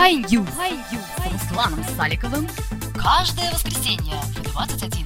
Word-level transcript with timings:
Hi-News 0.00 0.48
с 0.48 1.30
Русланом 1.30 1.84
Саликовым 1.94 2.48
каждое 2.94 3.50
воскресенье 3.52 4.14
в 4.32 4.40
21.00 4.56 5.04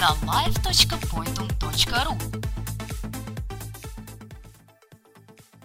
на 0.00 0.08
live.pointum.ru 0.24 2.16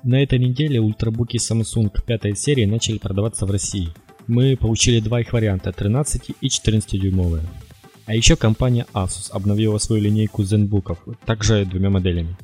На 0.03 0.21
этой 0.21 0.39
неделе 0.39 0.81
ультрабуки 0.81 1.37
Samsung 1.37 1.89
5 2.05 2.37
серии 2.37 2.65
начали 2.65 2.97
продаваться 2.97 3.45
в 3.45 3.51
России. 3.51 3.93
Мы 4.27 4.57
получили 4.57 4.99
два 4.99 5.21
их 5.21 5.31
варианта 5.31 5.71
13 5.71 6.31
и 6.41 6.49
14 6.49 6.99
дюймовые. 6.99 7.45
А 8.07 8.13
еще 8.13 8.35
компания 8.35 8.87
Asus 8.93 9.31
обновила 9.31 9.77
свою 9.77 10.03
линейку 10.03 10.41
ZenBook'ов, 10.41 10.97
также 11.25 11.63
двумя 11.63 11.89
моделями. 11.89 12.35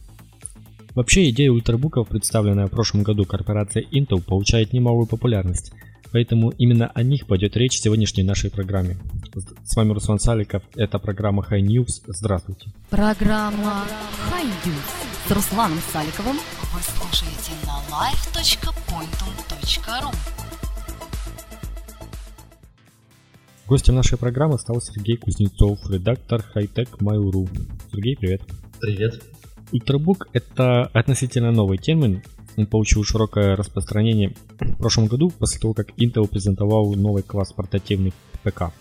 Вообще 0.97 1.29
идея 1.29 1.51
ультрабуков, 1.51 2.07
представленная 2.07 2.65
в 2.65 2.71
прошлом 2.71 3.03
году 3.03 3.23
корпорацией 3.23 3.87
Intel, 3.91 4.19
получает 4.19 4.73
немалую 4.73 5.05
популярность, 5.05 5.71
поэтому 6.11 6.49
именно 6.49 6.87
о 6.87 7.03
них 7.03 7.27
пойдет 7.27 7.55
речь 7.55 7.77
в 7.77 7.83
сегодняшней 7.83 8.23
нашей 8.23 8.49
программе. 8.49 8.97
С 9.63 9.75
вами 9.75 9.93
Руслан 9.93 10.19
Саликов, 10.19 10.63
это 10.75 10.97
программа 10.97 11.45
High 11.47 11.61
News. 11.61 12.01
Здравствуйте. 12.07 12.71
Программа 12.89 13.83
High 14.27 14.45
News 14.45 14.95
с 15.27 15.31
Русланом 15.31 15.77
Саликовым 15.93 16.37
вы 16.73 16.81
слушаете 16.81 17.51
на 17.67 17.79
live.pointum.ru 17.93 20.15
Гостем 23.67 23.93
нашей 23.93 24.17
программы 24.17 24.57
стал 24.57 24.81
Сергей 24.81 25.17
Кузнецов, 25.17 25.87
редактор 25.91 26.43
Hightech 26.55 26.97
Mail.ru. 26.97 27.47
Сергей, 27.91 28.17
привет. 28.17 28.41
Привет. 28.81 29.36
Ультрабук– 29.71 30.27
это 30.33 30.83
относительно 30.93 31.51
новый 31.51 31.77
термин. 31.77 32.23
Он 32.55 32.65
получил 32.65 33.03
широкое 33.03 33.55
распространение 33.55 34.33
в 34.59 34.77
прошлом 34.77 35.07
году 35.07 35.29
после 35.29 35.59
того, 35.59 35.73
как 35.73 35.89
Intel 35.97 36.27
презентовал 36.27 36.93
новый 36.95 37.23
класс 37.23 37.53
портативных 37.53 38.13
ПК. 38.43 38.71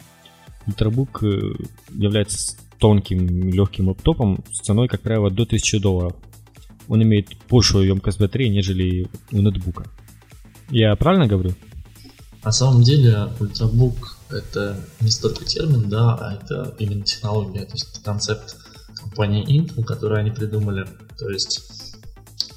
Ультрабук 0.67 1.23
э, 1.23 1.55
является 1.93 2.57
тонким 2.79 3.51
легким 3.51 3.89
лэптопом 3.89 4.45
с 4.53 4.61
ценой, 4.61 4.89
как 4.89 5.01
правило, 5.01 5.31
до 5.31 5.43
1000 5.43 5.81
долларов. 5.81 6.15
Он 6.89 7.03
имеет 7.03 7.29
большую 7.51 7.87
емкость 7.87 8.21
батареи, 8.21 8.49
нежели 8.49 9.09
у 9.33 9.43
ноутбука. 9.43 9.85
Я 10.71 10.95
правильно 10.97 11.27
говорю? 11.27 11.55
На 12.45 12.53
самом 12.53 12.83
деле 12.83 13.29
ультрабук 13.41 14.17
это 14.31 14.79
не 15.01 15.11
столько 15.11 15.45
термин, 15.45 15.89
да, 15.89 16.15
а 16.15 16.35
это 16.35 16.75
именно 16.79 17.03
технология, 17.03 17.65
то 17.65 17.73
есть 17.73 18.03
концепт 18.05 18.57
компании 19.17 19.45
Intel, 19.49 19.83
который 19.85 20.21
они 20.21 20.31
придумали. 20.31 20.87
То 21.19 21.31
есть 21.31 21.97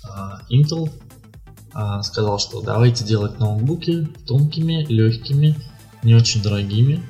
uh, 0.05 0.39
Intel 0.51 0.91
uh, 1.73 2.03
сказал, 2.03 2.37
что 2.37 2.61
давайте 2.61 3.05
делать 3.05 3.39
ноутбуки 3.39 4.07
тонкими, 4.27 4.85
легкими, 4.89 5.55
не 6.03 6.15
очень 6.15 6.41
дорогими. 6.41 7.01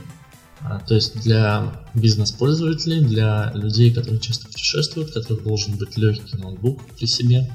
Uh, 0.61 0.79
то 0.87 0.93
есть 0.93 1.19
для 1.21 1.73
бизнес-пользователей, 1.95 3.03
для 3.03 3.51
людей, 3.55 3.91
которые 3.91 4.19
часто 4.19 4.45
путешествуют, 4.47 5.13
которых 5.13 5.43
должен 5.43 5.77
быть 5.77 5.97
легкий 5.97 6.37
ноутбук 6.37 6.79
при 6.95 7.07
себе. 7.07 7.51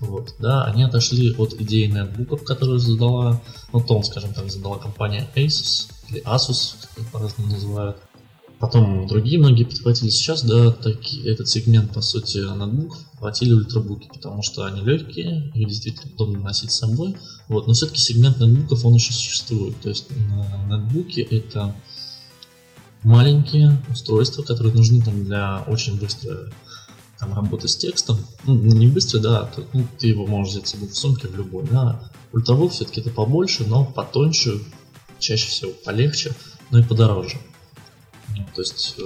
Вот, 0.00 0.34
да, 0.40 0.64
они 0.64 0.82
отошли 0.82 1.34
от 1.36 1.54
идеи 1.54 1.86
ноутбуков, 1.86 2.44
которую 2.44 2.78
задала, 2.78 3.40
ну, 3.72 3.80
тон, 3.80 4.04
скажем 4.04 4.34
так, 4.34 4.50
задала 4.50 4.78
компания 4.78 5.26
Asus, 5.34 5.88
или 6.10 6.22
Asus, 6.24 6.74
как 6.82 6.98
их 6.98 7.10
по-разному 7.12 7.52
называют. 7.52 7.96
Потом 8.58 9.06
другие 9.06 9.38
многие 9.38 9.64
подхватили 9.64 10.08
сейчас, 10.08 10.42
да, 10.42 10.70
таки, 10.70 11.22
этот 11.28 11.48
сегмент, 11.48 11.92
по 11.92 12.00
сути, 12.00 12.38
ноутбуков 12.38 12.98
хватили 13.18 13.52
ультрабуки, 13.52 14.08
потому 14.12 14.42
что 14.42 14.64
они 14.64 14.80
легкие, 14.80 15.50
их 15.54 15.68
действительно 15.68 16.10
удобно 16.14 16.40
носить 16.40 16.72
с 16.72 16.78
собой. 16.78 17.16
Вот, 17.48 17.66
но 17.66 17.74
все-таки 17.74 18.00
сегмент 18.00 18.38
ноутбуков, 18.38 18.84
он 18.84 18.94
еще 18.94 19.12
существует. 19.12 19.78
То 19.82 19.90
есть 19.90 20.06
ноутбуки 20.68 21.20
это 21.20 21.74
маленькие 23.02 23.80
устройства, 23.90 24.42
которые 24.42 24.74
нужны 24.74 25.02
там 25.02 25.24
для 25.24 25.62
очень 25.66 25.98
быстрой 25.98 26.50
там, 27.18 27.34
работы 27.34 27.68
с 27.68 27.76
текстом. 27.76 28.18
Ну, 28.44 28.54
не 28.54 28.88
быстро, 28.88 29.20
да, 29.20 29.44
то, 29.44 29.64
ну, 29.72 29.86
ты 29.98 30.08
его 30.08 30.26
можешь 30.26 30.54
взять 30.54 30.68
с 30.68 30.70
собой 30.72 30.88
в 30.88 30.96
сумке 30.96 31.28
в 31.28 31.36
любой, 31.36 31.64
да. 31.70 32.10
Ультрабук 32.32 32.72
все-таки 32.72 33.00
это 33.00 33.10
побольше, 33.10 33.64
но 33.66 33.84
потоньше, 33.84 34.60
чаще 35.18 35.48
всего 35.48 35.72
полегче, 35.84 36.32
но 36.70 36.78
и 36.78 36.82
подороже. 36.82 37.38
То 38.56 38.62
есть, 38.62 38.94
э, 38.96 39.02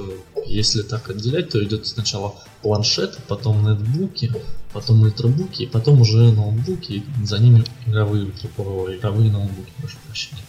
если 0.47 0.83
так 0.83 1.11
отделять, 1.11 1.50
то 1.50 1.62
идет 1.62 1.84
сначала 1.84 2.37
планшет, 2.62 3.19
потом 3.27 3.65
нетбуки, 3.65 4.33
потом 4.72 5.03
ультрабуки, 5.03 5.65
и 5.65 5.66
потом 5.66 6.03
уже 6.03 6.31
ноутбуки, 6.31 6.93
и 6.93 7.27
за 7.27 7.38
ними 7.38 7.65
игровые, 7.84 8.27
ультрабуки, 8.27 8.97
игровые 8.97 9.33
ноутбуки, 9.33 9.72
прошу 9.78 9.97
прощения. 10.06 10.44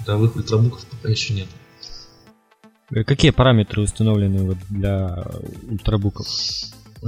Игровых 0.00 0.36
ультрабуков 0.36 0.86
пока 0.86 1.08
еще 1.08 1.34
нет. 1.34 1.48
Э, 2.90 3.02
какие 3.02 3.32
параметры 3.32 3.82
установлены 3.82 4.44
вот 4.44 4.58
для 4.70 5.26
ультрабуков? 5.68 6.28
Э, 7.02 7.06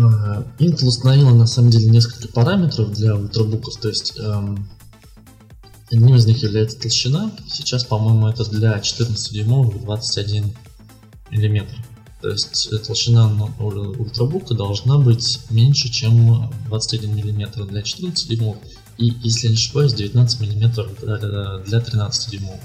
Intel 0.58 0.86
установила 0.86 1.32
на 1.32 1.46
самом 1.46 1.70
деле 1.70 1.90
несколько 1.90 2.26
параметров 2.26 2.90
для 2.90 3.14
ультрабуков, 3.14 3.76
то 3.76 3.88
есть 3.88 4.18
эм, 4.18 4.68
одним 5.92 6.16
из 6.16 6.26
них 6.26 6.42
является 6.42 6.76
толщина. 6.80 7.30
Сейчас, 7.48 7.84
по-моему, 7.84 8.26
это 8.26 8.44
для 8.50 8.80
14 8.80 9.32
дюймовых 9.32 9.80
21 9.80 10.56
миллиметров. 11.30 11.78
То 12.20 12.30
есть 12.30 12.68
толщина 12.84 13.32
ультрабука 13.60 14.54
должна 14.54 14.98
быть 14.98 15.38
меньше, 15.50 15.88
чем 15.88 16.52
21 16.66 17.10
мм 17.14 17.64
для 17.66 17.82
14 17.82 18.28
дюймов 18.28 18.56
и, 18.96 19.12
если 19.22 19.48
не 19.48 19.54
ошибаюсь, 19.54 19.94
19 19.94 20.40
мм 20.40 21.64
для 21.64 21.80
13 21.80 22.30
дюймов. 22.30 22.60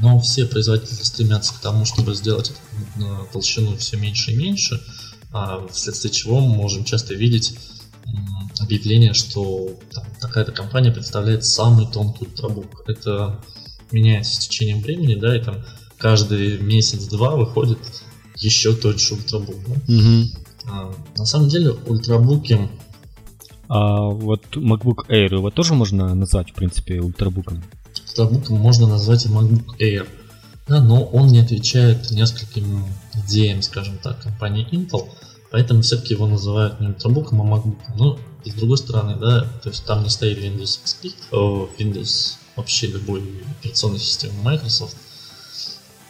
Но 0.00 0.20
все 0.20 0.44
производители 0.44 1.02
стремятся 1.02 1.54
к 1.54 1.58
тому, 1.58 1.84
чтобы 1.86 2.14
сделать 2.14 2.52
толщину 3.32 3.76
все 3.76 3.96
меньше 3.96 4.32
и 4.32 4.36
меньше, 4.36 4.80
а 5.32 5.66
вследствие 5.72 6.12
чего 6.12 6.40
мы 6.40 6.54
можем 6.54 6.84
часто 6.84 7.14
видеть 7.14 7.56
объявление, 8.60 9.12
что 9.12 9.76
такая-то 10.20 10.52
компания 10.52 10.92
представляет 10.92 11.44
самый 11.44 11.86
тонкий 11.90 12.26
ультрабук. 12.26 12.84
Это 12.86 13.40
меняется 13.90 14.34
с 14.34 14.46
течением 14.46 14.82
времени, 14.82 15.16
да, 15.16 15.36
и 15.36 15.42
там 15.42 15.64
каждый 15.98 16.58
месяц-два 16.58 17.36
выходит 17.36 17.78
еще 18.36 18.74
тоньше 18.74 19.14
ультрабук. 19.14 19.56
Да? 19.66 19.94
Угу. 19.94 20.24
А, 20.68 20.94
на 21.16 21.26
самом 21.26 21.48
деле 21.48 21.70
ультрабуки... 21.86 22.68
А 23.68 24.08
вот 24.08 24.44
MacBook 24.54 25.08
Air 25.08 25.34
его 25.34 25.50
тоже 25.50 25.74
можно 25.74 26.14
назвать, 26.14 26.50
в 26.50 26.54
принципе, 26.54 27.00
ультрабуком? 27.00 27.64
Ультрабуком 28.08 28.56
можно 28.56 28.86
назвать 28.86 29.26
и 29.26 29.28
MacBook 29.28 29.78
Air. 29.80 30.06
Да, 30.68 30.80
но 30.80 31.04
он 31.04 31.28
не 31.28 31.38
отвечает 31.38 32.10
нескольким 32.10 32.84
идеям, 33.14 33.62
скажем 33.62 33.98
так, 33.98 34.20
компании 34.20 34.66
Intel, 34.70 35.08
поэтому 35.50 35.82
все-таки 35.82 36.14
его 36.14 36.26
называют 36.26 36.80
не 36.80 36.88
ультрабуком, 36.88 37.42
а 37.42 37.56
MacBook. 37.56 37.76
Но 37.96 38.18
и 38.44 38.50
с 38.50 38.54
другой 38.54 38.78
стороны, 38.78 39.16
да, 39.16 39.42
то 39.62 39.68
есть 39.68 39.84
там 39.84 40.02
не 40.04 40.10
стоит 40.10 40.38
Windows 40.38 40.80
XP, 40.84 41.12
Windows 41.78 42.34
вообще 42.54 42.86
любой 42.86 43.22
операционной 43.58 43.98
системы 43.98 44.34
Microsoft, 44.42 44.96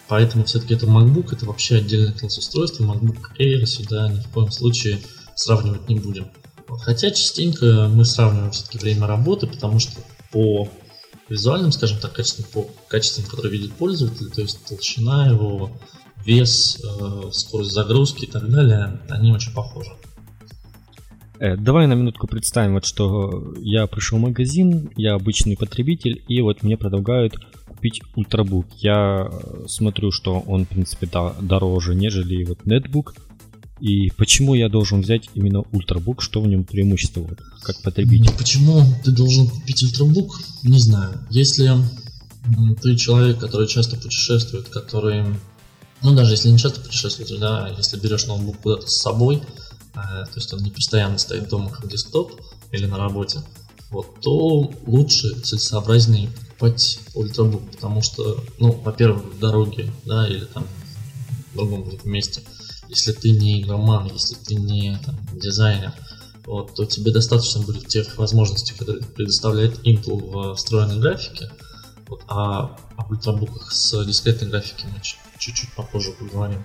Поэтому 0.08 0.44
все-таки 0.44 0.74
это 0.74 0.86
MacBook, 0.86 1.32
это 1.32 1.46
вообще 1.46 1.76
отдельное 1.76 2.12
класс 2.12 2.38
устройства. 2.38 2.84
MacBook 2.84 3.36
Air 3.38 3.66
сюда 3.66 4.08
ни 4.08 4.20
в 4.20 4.28
коем 4.28 4.50
случае 4.50 5.00
сравнивать 5.34 5.88
не 5.88 5.96
будем. 5.96 6.28
Хотя 6.80 7.10
частенько 7.10 7.88
мы 7.92 8.04
сравниваем 8.04 8.52
все-таки 8.52 8.78
время 8.78 9.06
работы, 9.06 9.46
потому 9.46 9.78
что 9.78 10.00
по 10.30 10.68
визуальным, 11.28 11.72
скажем 11.72 11.98
так, 11.98 12.12
качествам, 12.12 12.46
по 12.52 12.70
качествам, 12.88 13.26
которые 13.26 13.52
видит 13.52 13.72
пользователь, 13.72 14.30
то 14.30 14.42
есть 14.42 14.64
толщина 14.64 15.26
его, 15.26 15.70
вес, 16.24 16.80
э, 16.82 17.30
скорость 17.32 17.72
загрузки 17.72 18.24
и 18.24 18.30
так 18.30 18.48
далее, 18.48 19.00
они 19.08 19.32
очень 19.32 19.52
похожи. 19.52 19.90
Э, 21.38 21.56
давай 21.56 21.86
на 21.86 21.94
минутку 21.94 22.26
представим, 22.26 22.74
вот 22.74 22.84
что 22.84 23.54
я 23.58 23.86
пришел 23.86 24.18
в 24.18 24.22
магазин, 24.22 24.90
я 24.96 25.14
обычный 25.14 25.56
потребитель, 25.56 26.22
и 26.28 26.40
вот 26.40 26.62
мне 26.62 26.76
предлагают 26.76 27.34
купить 27.76 28.02
ультрабук. 28.14 28.66
Я 28.78 29.28
э, 29.30 29.66
смотрю, 29.68 30.10
что 30.10 30.40
он, 30.40 30.64
в 30.64 30.68
принципе, 30.68 31.06
да, 31.06 31.34
дороже, 31.40 31.94
нежели 31.94 32.44
вот 32.44 32.64
нетбук. 32.64 33.14
И 33.80 34.10
почему 34.16 34.54
я 34.54 34.70
должен 34.70 35.02
взять 35.02 35.28
именно 35.34 35.62
ультрабук, 35.72 36.22
что 36.22 36.40
в 36.40 36.46
нем 36.46 36.64
преимущество, 36.64 37.20
вот, 37.20 37.38
как 37.62 37.80
потребитель? 37.82 38.32
Почему 38.38 38.82
ты 39.04 39.12
должен 39.12 39.48
купить 39.48 39.82
ультрабук? 39.82 40.40
Не 40.62 40.78
знаю. 40.78 41.26
Если 41.30 41.70
ты 42.82 42.96
человек, 42.96 43.38
который 43.38 43.68
часто 43.68 43.96
путешествует, 43.96 44.68
который, 44.68 45.24
ну 46.02 46.14
даже 46.14 46.32
если 46.32 46.48
не 46.48 46.58
часто 46.58 46.80
путешествуешь, 46.80 47.38
да, 47.38 47.70
если 47.76 48.00
берешь 48.00 48.26
ноутбук 48.26 48.56
куда-то 48.62 48.86
с 48.86 49.02
собой, 49.02 49.42
э, 49.94 49.94
то 49.94 50.32
есть 50.36 50.52
он 50.54 50.60
не 50.60 50.70
постоянно 50.70 51.18
стоит 51.18 51.48
дома 51.48 51.70
как 51.70 51.90
десктоп 51.90 52.40
или 52.72 52.86
на 52.86 52.96
работе, 52.96 53.40
вот, 53.90 54.20
то 54.22 54.72
лучше, 54.86 55.38
целесообразнее 55.40 56.30
покупать 56.56 57.00
ультрабук, 57.14 57.70
потому 57.70 58.02
что, 58.02 58.42
ну, 58.58 58.72
во-первых, 58.72 59.24
в 59.24 59.38
дороге, 59.38 59.92
да, 60.04 60.26
или 60.26 60.44
там 60.44 60.66
в 61.52 61.56
другом 61.56 61.88
месте, 62.04 62.42
если 62.88 63.12
ты 63.12 63.30
не 63.30 63.62
игроман, 63.62 64.10
если 64.12 64.34
ты 64.34 64.54
не 64.54 64.98
там, 65.04 65.18
дизайнер, 65.32 65.92
вот, 66.44 66.74
то 66.74 66.84
тебе 66.84 67.12
достаточно 67.12 67.60
будет 67.60 67.88
тех 67.88 68.16
возможностей, 68.18 68.74
которые 68.74 69.04
предоставляет 69.04 69.86
Intel 69.86 70.16
в 70.16 70.54
встроенной 70.54 70.98
графике, 70.98 71.50
вот, 72.08 72.22
а 72.28 72.76
об 72.96 73.10
ультрабуках 73.10 73.72
с 73.72 74.04
дискретной 74.04 74.48
графикой 74.48 74.90
мы 74.90 75.00
чуть-чуть 75.38 75.74
попозже 75.74 76.12
поговорим. 76.12 76.62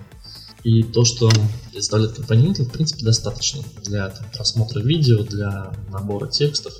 И 0.62 0.84
то, 0.84 1.04
что 1.04 1.28
представляет 1.72 2.14
компания 2.14 2.46
Intel, 2.46 2.64
в 2.64 2.70
принципе, 2.70 3.04
достаточно 3.04 3.62
для 3.82 4.08
там, 4.08 4.30
просмотра 4.32 4.80
видео, 4.80 5.24
для 5.24 5.72
набора 5.90 6.28
текстов 6.28 6.72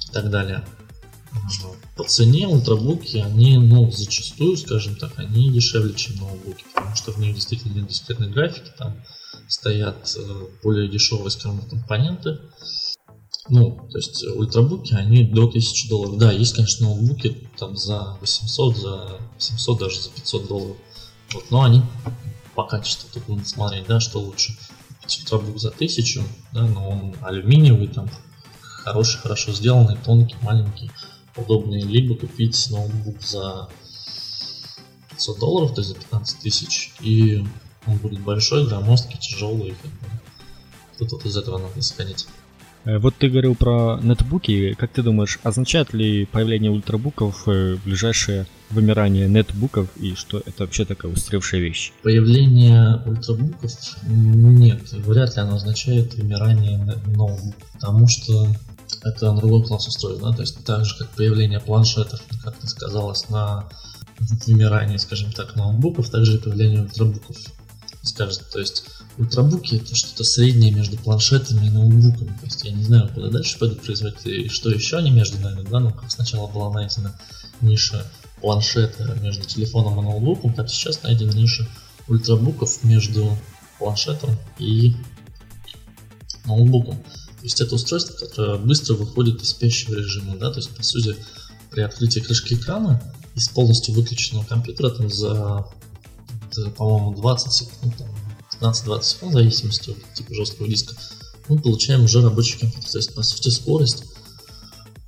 и 0.00 0.12
так 0.12 0.30
далее. 0.30 0.64
По 1.96 2.04
цене 2.04 2.46
ультрабуки, 2.46 3.18
они, 3.18 3.56
ну, 3.58 3.90
зачастую, 3.90 4.56
скажем 4.56 4.96
так, 4.96 5.18
они 5.18 5.50
дешевле, 5.50 5.94
чем 5.94 6.16
ноутбуки, 6.16 6.64
потому 6.74 6.94
что 6.94 7.12
в 7.12 7.18
них 7.18 7.34
действительно 7.34 7.74
нет 7.74 7.88
дискретной 7.88 8.28
графики, 8.28 8.70
там 8.76 9.02
стоят 9.48 10.14
э, 10.16 10.46
более 10.62 10.88
дешевые, 10.88 11.30
скажем, 11.30 11.60
компоненты. 11.62 12.40
Ну, 13.48 13.88
то 13.90 13.98
есть 13.98 14.24
ультрабуки, 14.24 14.94
они 14.94 15.24
до 15.24 15.46
1000 15.46 15.88
долларов. 15.88 16.18
Да, 16.18 16.32
есть, 16.32 16.54
конечно, 16.54 16.88
ноутбуки 16.88 17.48
там 17.56 17.76
за 17.76 18.16
800, 18.20 18.76
за 18.76 19.20
700, 19.38 19.78
даже 19.78 20.00
за 20.00 20.10
500 20.10 20.48
долларов. 20.48 20.76
Вот, 21.32 21.50
но 21.50 21.62
они 21.62 21.82
по 22.54 22.64
качеству 22.64 23.08
тут 23.12 23.28
надо 23.28 23.44
смотреть, 23.44 23.86
да, 23.86 24.00
что 24.00 24.18
лучше. 24.18 24.56
Ультрабук 25.04 25.60
за 25.60 25.68
1000, 25.68 26.24
да, 26.52 26.66
но 26.66 26.88
он 26.88 27.14
алюминиевый, 27.22 27.88
там, 27.88 28.10
хороший, 28.60 29.18
хорошо 29.18 29.52
сделанный, 29.52 29.96
тонкий, 29.96 30.36
маленький 30.42 30.90
удобнее 31.36 31.84
либо 31.84 32.16
купить 32.16 32.68
ноутбук 32.70 33.22
за 33.22 33.68
500 35.10 35.38
долларов, 35.38 35.74
то 35.74 35.80
есть 35.80 35.90
за 35.90 35.96
15 35.96 36.38
тысяч, 36.40 36.92
и 37.00 37.44
он 37.86 37.96
будет 37.98 38.20
большой, 38.20 38.66
громоздкий, 38.66 39.18
тяжелый, 39.18 39.74
как 39.82 39.90
бы. 39.90 40.06
Тут 40.98 41.12
вот 41.12 41.26
из 41.26 41.36
этого 41.36 41.58
надо 41.58 41.78
исходить. 41.78 42.26
Э, 42.86 42.98
вот 42.98 43.14
ты 43.16 43.28
говорил 43.28 43.54
про 43.54 43.98
нетбуки. 44.02 44.74
Как 44.74 44.92
ты 44.92 45.02
думаешь, 45.02 45.38
означает 45.42 45.92
ли 45.92 46.24
появление 46.26 46.70
ультрабуков 46.70 47.48
э, 47.48 47.76
ближайшее 47.84 48.46
вымирание 48.70 49.28
нетбуков 49.28 49.88
и 49.96 50.14
что 50.14 50.38
это 50.38 50.64
вообще 50.64 50.84
такая 50.84 51.12
устаревшая 51.12 51.60
вещь? 51.60 51.92
Появление 52.02 53.02
ультрабуков 53.04 53.72
нет, 54.06 54.90
вряд 54.92 55.36
ли 55.36 55.42
оно 55.42 55.56
означает 55.56 56.14
вымирание 56.14 56.78
ноутбуков, 56.78 57.54
потому 57.72 58.08
что 58.08 58.48
это 59.02 59.32
другой 59.32 59.64
класс 59.64 59.88
устройств, 59.88 60.22
да, 60.22 60.32
то 60.32 60.42
есть 60.42 60.64
так 60.64 60.84
же, 60.84 60.96
как 60.98 61.08
появление 61.10 61.60
планшетов, 61.60 62.20
как 62.42 62.56
ты 62.58 62.68
сказалось, 62.68 63.28
на 63.28 63.68
вымирании, 64.46 64.96
скажем 64.96 65.32
так, 65.32 65.56
ноутбуков, 65.56 66.10
также 66.10 66.36
и 66.36 66.38
появление 66.38 66.82
ультрабуков 66.82 67.36
скажет. 68.02 68.48
То 68.50 68.58
есть 68.58 68.84
ультрабуки 69.18 69.76
это 69.76 69.94
что-то 69.94 70.24
среднее 70.24 70.72
между 70.72 70.96
планшетами 70.96 71.66
и 71.66 71.70
ноутбуками. 71.70 72.36
То 72.38 72.44
есть 72.44 72.64
я 72.64 72.72
не 72.72 72.84
знаю, 72.84 73.10
куда 73.12 73.28
дальше 73.28 73.58
пойдут 73.58 73.82
производители 73.82 74.42
и 74.42 74.48
что 74.48 74.70
еще 74.70 74.96
они 74.96 75.10
между 75.10 75.38
нами, 75.40 75.66
да, 75.68 75.80
ну 75.80 75.92
как 75.92 76.10
сначала 76.10 76.46
была 76.46 76.72
найдена 76.72 77.18
ниша 77.60 78.04
планшета 78.40 79.18
между 79.22 79.44
телефоном 79.44 79.98
и 80.00 80.02
ноутбуком, 80.02 80.52
так 80.54 80.68
сейчас 80.68 81.02
найдена 81.02 81.32
ниша 81.32 81.66
ультрабуков 82.08 82.84
между 82.84 83.36
планшетом 83.78 84.30
и 84.58 84.94
ноутбуком. 86.44 87.02
Есть 87.46 87.60
это 87.60 87.76
устройство, 87.76 88.12
которое 88.14 88.58
быстро 88.58 88.94
выходит 88.94 89.40
из 89.40 89.50
спящего 89.50 89.94
режима, 89.94 90.36
да, 90.36 90.50
то 90.50 90.58
есть 90.58 90.70
по 90.70 90.82
сути 90.82 91.14
при 91.70 91.82
открытии 91.82 92.18
крышки 92.18 92.54
экрана 92.54 93.00
из 93.36 93.48
полностью 93.50 93.94
выключенного 93.94 94.44
компьютера 94.44 94.90
там 94.90 95.08
за, 95.08 95.64
по-моему, 96.76 97.14
20 97.14 97.52
секунд, 97.52 97.94
15-20 98.60 99.02
секунд, 99.04 99.32
в 99.32 99.34
зависимости 99.34 99.90
от 99.90 100.14
типа 100.14 100.34
жесткого 100.34 100.68
диска, 100.68 100.96
мы 101.46 101.60
получаем 101.60 102.02
уже 102.02 102.20
рабочий 102.20 102.58
компьютер. 102.58 102.90
То 102.90 102.98
есть, 102.98 103.14
по 103.14 103.22
сути, 103.22 103.50
скорость 103.50 104.02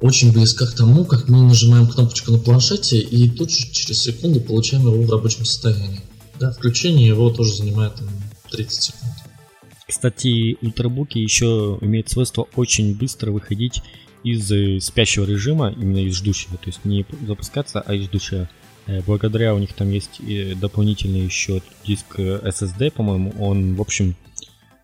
очень 0.01 0.31
близка 0.31 0.67
к 0.67 0.75
тому, 0.75 1.05
как 1.05 1.29
мы 1.29 1.43
нажимаем 1.43 1.89
кнопочку 1.89 2.31
на 2.31 2.39
планшете 2.39 3.01
и 3.01 3.29
тут 3.29 3.51
же 3.51 3.69
через 3.73 4.01
секунду 4.01 4.41
получаем 4.41 4.87
его 4.87 5.03
в 5.03 5.11
рабочем 5.11 5.45
состоянии. 5.45 6.03
Да, 6.39 6.53
включение 6.53 7.09
его 7.09 7.31
тоже 7.31 7.57
занимает 7.57 7.97
там, 7.97 8.09
30 8.53 8.81
секунд. 8.81 9.13
Кстати, 9.89 10.59
ультрабуки 10.61 11.17
еще 11.17 11.79
имеют 11.81 12.11
свойство 12.11 12.47
очень 12.57 12.95
быстро 12.95 13.33
выходить 13.33 13.83
из 14.23 14.53
э, 14.53 14.81
спящего 14.81 15.25
режима, 15.25 15.71
именно 15.71 16.05
из 16.05 16.15
ждущего, 16.15 16.59
то 16.59 16.67
есть 16.67 16.85
не 16.85 17.07
запускаться, 17.27 17.81
а 17.81 17.95
из 17.95 18.05
ждущего. 18.05 18.51
Э, 18.87 19.01
благодаря 19.07 19.55
у 19.55 19.59
них 19.59 19.73
там 19.73 19.91
есть 19.91 20.21
дополнительный 20.61 21.21
еще 21.21 21.63
диск 21.87 22.19
SSD, 22.19 22.91
по-моему, 22.91 23.33
он, 23.39 23.77
в 23.77 23.81
общем, 23.81 24.15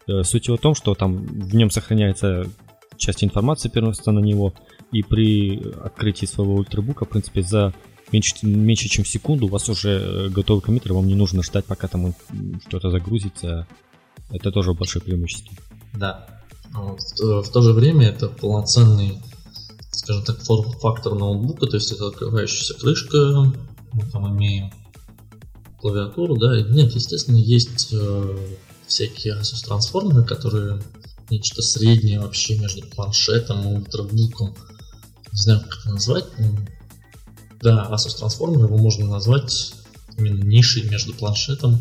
э, 0.09 0.23
суть 0.23 0.47
его 0.47 0.57
в 0.57 0.61
том, 0.61 0.75
что 0.75 0.95
там 0.95 1.19
в 1.19 1.55
нем 1.55 1.71
сохраняется 1.71 2.47
часть 2.97 3.23
информации 3.23 3.69
переносится 3.69 4.11
на 4.11 4.21
него, 4.21 4.55
и 4.91 5.03
при 5.03 5.59
открытии 5.85 6.25
своего 6.25 6.55
ультрабука, 6.55 7.05
в 7.05 7.11
принципе, 7.11 7.43
за 7.43 7.75
меньше, 8.11 8.35
меньше 8.43 8.89
чем 8.89 9.05
секунду 9.05 9.47
у 9.47 9.51
вас 9.51 9.69
уже 9.69 10.31
готовый 10.31 10.63
компьютер, 10.63 10.95
вам 10.95 11.09
не 11.09 11.15
нужно 11.15 11.43
ждать, 11.43 11.67
пока 11.67 11.89
там 11.89 12.15
что-то 12.67 12.91
загрузится, 12.91 13.67
это 14.31 14.51
тоже 14.51 14.73
большое 14.75 15.05
преимущество. 15.05 15.55
Да. 15.95 16.27
Вот. 16.73 17.01
В 17.19 17.51
то 17.51 17.63
же 17.63 17.73
время 17.73 18.09
это 18.09 18.29
полноценный, 18.29 19.21
скажем 19.93 20.25
так, 20.25 20.43
форм-фактор 20.43 21.15
ноутбука, 21.15 21.67
то 21.67 21.77
есть 21.77 21.93
это 21.93 22.09
открывающаяся 22.09 22.75
крышка, 22.75 23.53
мы 23.93 24.03
там 24.11 24.37
имеем 24.37 24.73
клавиатуру, 25.79 26.37
да, 26.37 26.61
нет, 26.63 26.95
естественно, 26.95 27.37
есть 27.37 27.89
э, 27.93 28.57
всякие 28.87 29.35
Asus 29.35 29.65
трансформеры, 29.65 30.25
которые 30.25 30.83
нечто 31.31 31.63
среднее 31.63 32.21
вообще 32.21 32.59
между 32.59 32.87
планшетом 32.87 33.63
и 33.63 33.77
ультрабуком. 33.77 34.55
Не 35.33 35.39
знаю, 35.39 35.61
как 35.61 35.79
это 35.81 35.91
назвать. 35.91 36.25
Да, 37.61 37.89
Asus 37.93 38.19
трансформер 38.19 38.65
его 38.65 38.79
можно 38.79 39.07
назвать 39.07 39.75
именно 40.17 40.43
нишей 40.43 40.89
между 40.89 41.15
планшетом 41.15 41.81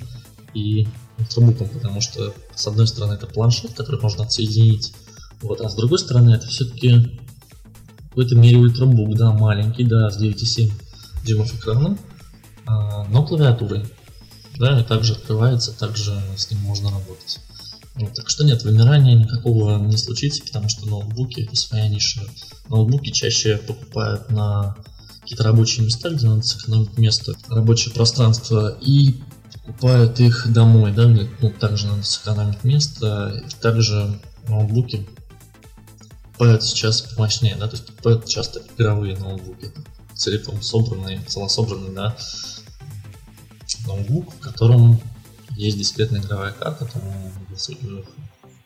и 0.54 0.88
ультрабуком, 1.18 1.70
потому 1.70 2.02
что 2.02 2.34
с 2.56 2.68
одной 2.68 2.88
стороны 2.88 3.14
это 3.14 3.28
планшет, 3.28 3.74
который 3.74 4.02
можно 4.02 4.24
отсоединить, 4.24 4.94
вот, 5.42 5.62
а 5.62 5.70
с 5.70 5.76
другой 5.76 6.00
стороны 6.00 6.32
это 6.32 6.48
все-таки 6.48 7.20
в 8.00 8.10
какой-то 8.10 8.36
мере 8.36 8.58
ультрабук, 8.58 9.16
да, 9.16 9.32
маленький, 9.32 9.84
да, 9.84 10.10
с 10.10 10.22
9,7 10.22 10.72
дюймов 11.26 11.54
экраном, 11.56 11.98
а, 12.66 13.06
но 13.06 13.26
клавиатурой, 13.26 13.86
да, 14.58 14.80
и 14.80 14.84
также 14.84 15.14
открывается, 15.14 15.74
также 15.74 16.20
с 16.38 16.50
ним 16.52 16.62
можно 16.62 16.92
работать. 16.92 17.40
Вот, 17.96 18.14
так 18.14 18.30
что 18.30 18.44
нет, 18.44 18.64
вымирания 18.64 19.16
никакого 19.16 19.78
не 19.78 19.98
случится, 19.98 20.44
потому 20.44 20.68
что 20.68 20.88
ноутбуки 20.88 21.42
это 21.42 21.56
своя 21.56 21.88
ниша. 21.88 22.22
Ноутбуки 22.70 23.12
чаще 23.12 23.58
покупают 23.58 24.32
на 24.32 24.76
какие-то 25.22 25.44
рабочие 25.44 25.86
места, 25.86 26.10
где 26.10 26.28
надо 26.28 26.42
сэкономить 26.42 26.98
место, 26.98 27.34
рабочее 27.50 27.94
пространство, 27.94 28.78
и 28.82 29.22
покупают 29.66 30.20
их 30.20 30.52
домой, 30.52 30.92
да, 30.92 31.06
где 31.06 31.30
ну, 31.42 31.50
также 31.50 31.88
надо 31.88 32.04
сэкономить 32.04 32.64
место, 32.64 33.44
и 33.46 33.62
также 33.62 34.20
ноутбуки 34.48 35.08
покупают 36.24 36.64
сейчас 36.64 37.02
помощнее, 37.02 37.56
да, 37.56 37.68
то 37.68 37.76
есть 37.76 37.86
покупают 37.86 38.26
часто 38.26 38.62
игровые 38.76 39.18
ноутбуки, 39.18 39.72
целиком 40.16 40.62
собранные, 40.62 41.22
целособранные, 41.28 41.92
да, 41.92 42.18
ноутбук, 43.88 44.34
в 44.34 44.40
котором 44.40 45.00
есть 45.56 45.78
дискретная 45.78 46.22
игровая 46.22 46.52
карта, 46.52 46.86
там 46.86 47.02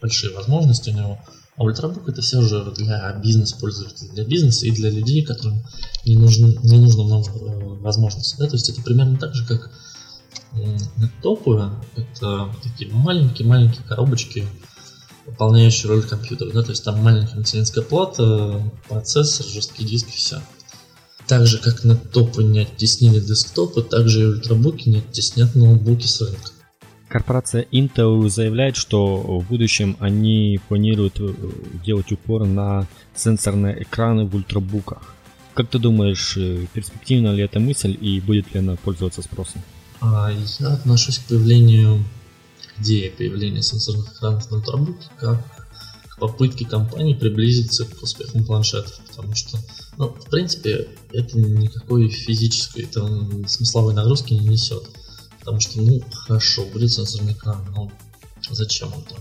большие 0.01 0.33
возможности 0.33 0.89
у 0.89 0.93
него. 0.93 1.19
А 1.55 1.63
ультрабук 1.63 2.07
это 2.07 2.21
все 2.21 2.41
же 2.43 2.71
для 2.77 3.11
бизнес-пользователей, 3.13 4.11
для 4.11 4.25
бизнеса 4.25 4.67
и 4.67 4.71
для 4.71 4.91
людей, 4.91 5.25
которым 5.25 5.63
не, 6.05 6.15
нужны, 6.15 6.55
не 6.61 6.77
нужно 6.77 7.03
много 7.03 7.31
э, 7.31 7.79
возможностей. 7.81 8.37
Да? 8.37 8.45
То 8.45 8.53
есть 8.53 8.69
это 8.69 8.83
примерно 8.83 9.17
так 9.17 9.33
же, 9.33 9.43
как 9.47 9.71
Лэптопы— 10.97 11.71
это 11.95 12.49
такие 12.63 12.91
маленькие-маленькие 12.91 13.83
коробочки, 13.83 14.45
выполняющие 15.25 15.89
роль 15.89 16.03
компьютера. 16.03 16.51
Да? 16.51 16.63
То 16.63 16.71
есть 16.71 16.83
там 16.83 17.01
маленькая 17.01 17.37
материнская 17.37 17.83
плата, 17.83 18.61
процессор, 18.87 19.45
жесткий 19.45 19.85
диск 19.85 20.07
и 20.07 20.17
все. 20.17 20.41
Так 21.27 21.45
же, 21.45 21.57
как 21.57 21.83
на 21.83 21.95
топы 21.95 22.43
не 22.43 22.59
оттеснили 22.59 23.19
десктопы, 23.19 23.81
так 23.81 24.07
же 24.07 24.21
и 24.21 24.25
ультрабуки 24.25 24.87
не 24.89 24.99
оттеснят 24.99 25.53
ноутбуки 25.55 26.07
с 26.07 26.21
рынка. 26.21 26.51
Корпорация 27.09 27.65
Intel 27.71 28.29
заявляет, 28.29 28.75
что 28.75 29.17
в 29.17 29.47
будущем 29.47 29.95
они 29.99 30.59
планируют 30.67 31.19
э, 31.19 31.33
делать 31.85 32.11
упор 32.11 32.45
на 32.45 32.85
сенсорные 33.15 33.83
экраны 33.83 34.25
в 34.25 34.35
ультрабуках. 34.35 35.01
Как 35.53 35.69
ты 35.69 35.79
думаешь, 35.79 36.35
э, 36.37 36.65
перспективна 36.73 37.33
ли 37.33 37.43
эта 37.43 37.59
мысль 37.59 37.97
и 37.99 38.19
будет 38.19 38.53
ли 38.53 38.59
она 38.59 38.75
пользоваться 38.75 39.21
спросом? 39.21 39.61
А, 39.99 40.31
я 40.59 40.73
отношусь 40.73 41.19
к 41.19 41.23
появлению, 41.23 42.03
идеи 42.79 43.09
появления 43.09 43.61
сенсорных 43.61 44.13
экранов 44.13 44.49
на 44.51 44.57
ноутбуке 44.57 45.07
как 45.19 45.43
к 46.09 46.19
попытке 46.19 46.65
компании 46.65 47.13
приблизиться 47.13 47.85
к 47.85 48.01
успехам 48.01 48.45
планшетов, 48.45 48.99
потому 49.07 49.35
что, 49.35 49.57
ну, 49.97 50.09
в 50.09 50.29
принципе, 50.29 50.87
это 51.11 51.37
никакой 51.37 52.09
физической, 52.09 52.83
это 52.83 53.07
смысловой 53.47 53.93
нагрузки 53.93 54.33
не 54.33 54.47
несет. 54.47 54.83
Потому 55.39 55.59
что, 55.59 55.81
ну, 55.81 56.01
хорошо, 56.11 56.65
будет 56.65 56.91
сенсорный 56.91 57.33
экран, 57.33 57.65
но 57.75 57.91
зачем 58.49 58.93
он 58.93 59.03
там? 59.03 59.19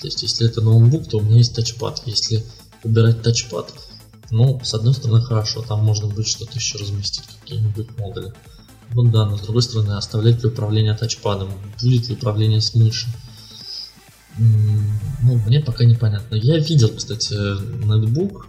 То 0.00 0.06
есть, 0.06 0.22
если 0.22 0.48
это 0.48 0.60
ноутбук, 0.60 1.08
то 1.08 1.18
у 1.18 1.22
меня 1.22 1.38
есть 1.38 1.54
тачпад. 1.54 2.02
Если 2.06 2.44
убирать 2.84 3.22
тачпад, 3.22 3.72
ну, 4.30 4.60
с 4.62 4.74
одной 4.74 4.94
стороны, 4.94 5.22
хорошо, 5.22 5.62
там 5.62 5.84
можно 5.84 6.06
будет 6.06 6.26
что-то 6.26 6.54
еще 6.54 6.78
разместить, 6.78 7.24
какие-нибудь 7.40 7.96
модули. 7.98 8.32
Вот 8.92 9.10
да, 9.10 9.26
но 9.26 9.36
с 9.36 9.42
другой 9.42 9.62
стороны, 9.62 9.92
оставлять 9.92 10.42
ли 10.42 10.48
управление 10.48 10.94
тачпадом, 10.94 11.50
будет 11.80 12.08
ли 12.08 12.14
управление 12.14 12.60
с 12.60 12.74
мышью. 12.74 13.12
Ну, 14.38 15.36
мне 15.46 15.60
пока 15.60 15.84
непонятно. 15.84 16.36
Я 16.36 16.58
видел, 16.58 16.90
кстати, 16.90 17.34
ноутбук, 17.84 18.46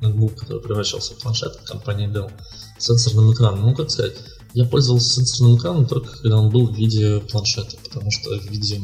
ноутбук, 0.00 0.34
который 0.34 0.62
превращался 0.62 1.14
в 1.14 1.18
планшет 1.18 1.56
компании 1.64 2.08
Dell, 2.08 2.30
с 2.78 2.86
сенсорным 2.86 3.32
экраном. 3.32 3.62
Ну, 3.62 3.74
как 3.74 3.90
сказать, 3.90 4.16
я 4.54 4.64
пользовался 4.64 5.14
сенсорным 5.14 5.56
экраном 5.56 5.86
только 5.86 6.16
когда 6.16 6.38
он 6.38 6.50
был 6.50 6.66
в 6.66 6.76
виде 6.76 7.20
планшета, 7.20 7.76
потому 7.84 8.10
что 8.10 8.38
в 8.38 8.44
виде 8.50 8.80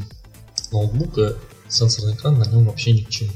ноутбука 0.72 1.36
сенсорный 1.68 2.14
экран 2.14 2.38
на 2.38 2.44
нем 2.44 2.66
вообще 2.66 2.92
ни 2.92 3.02
к 3.02 3.08
чему. 3.08 3.32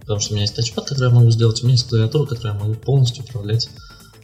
Потому 0.00 0.20
что 0.20 0.32
у 0.32 0.34
меня 0.34 0.42
есть 0.42 0.56
тачпад, 0.56 0.88
который 0.88 1.08
я 1.08 1.14
могу 1.14 1.30
сделать, 1.30 1.60
у 1.62 1.66
меня 1.66 1.74
есть 1.74 1.88
клавиатура, 1.88 2.26
которую 2.26 2.54
я 2.54 2.60
могу 2.60 2.74
полностью 2.74 3.24
управлять 3.24 3.68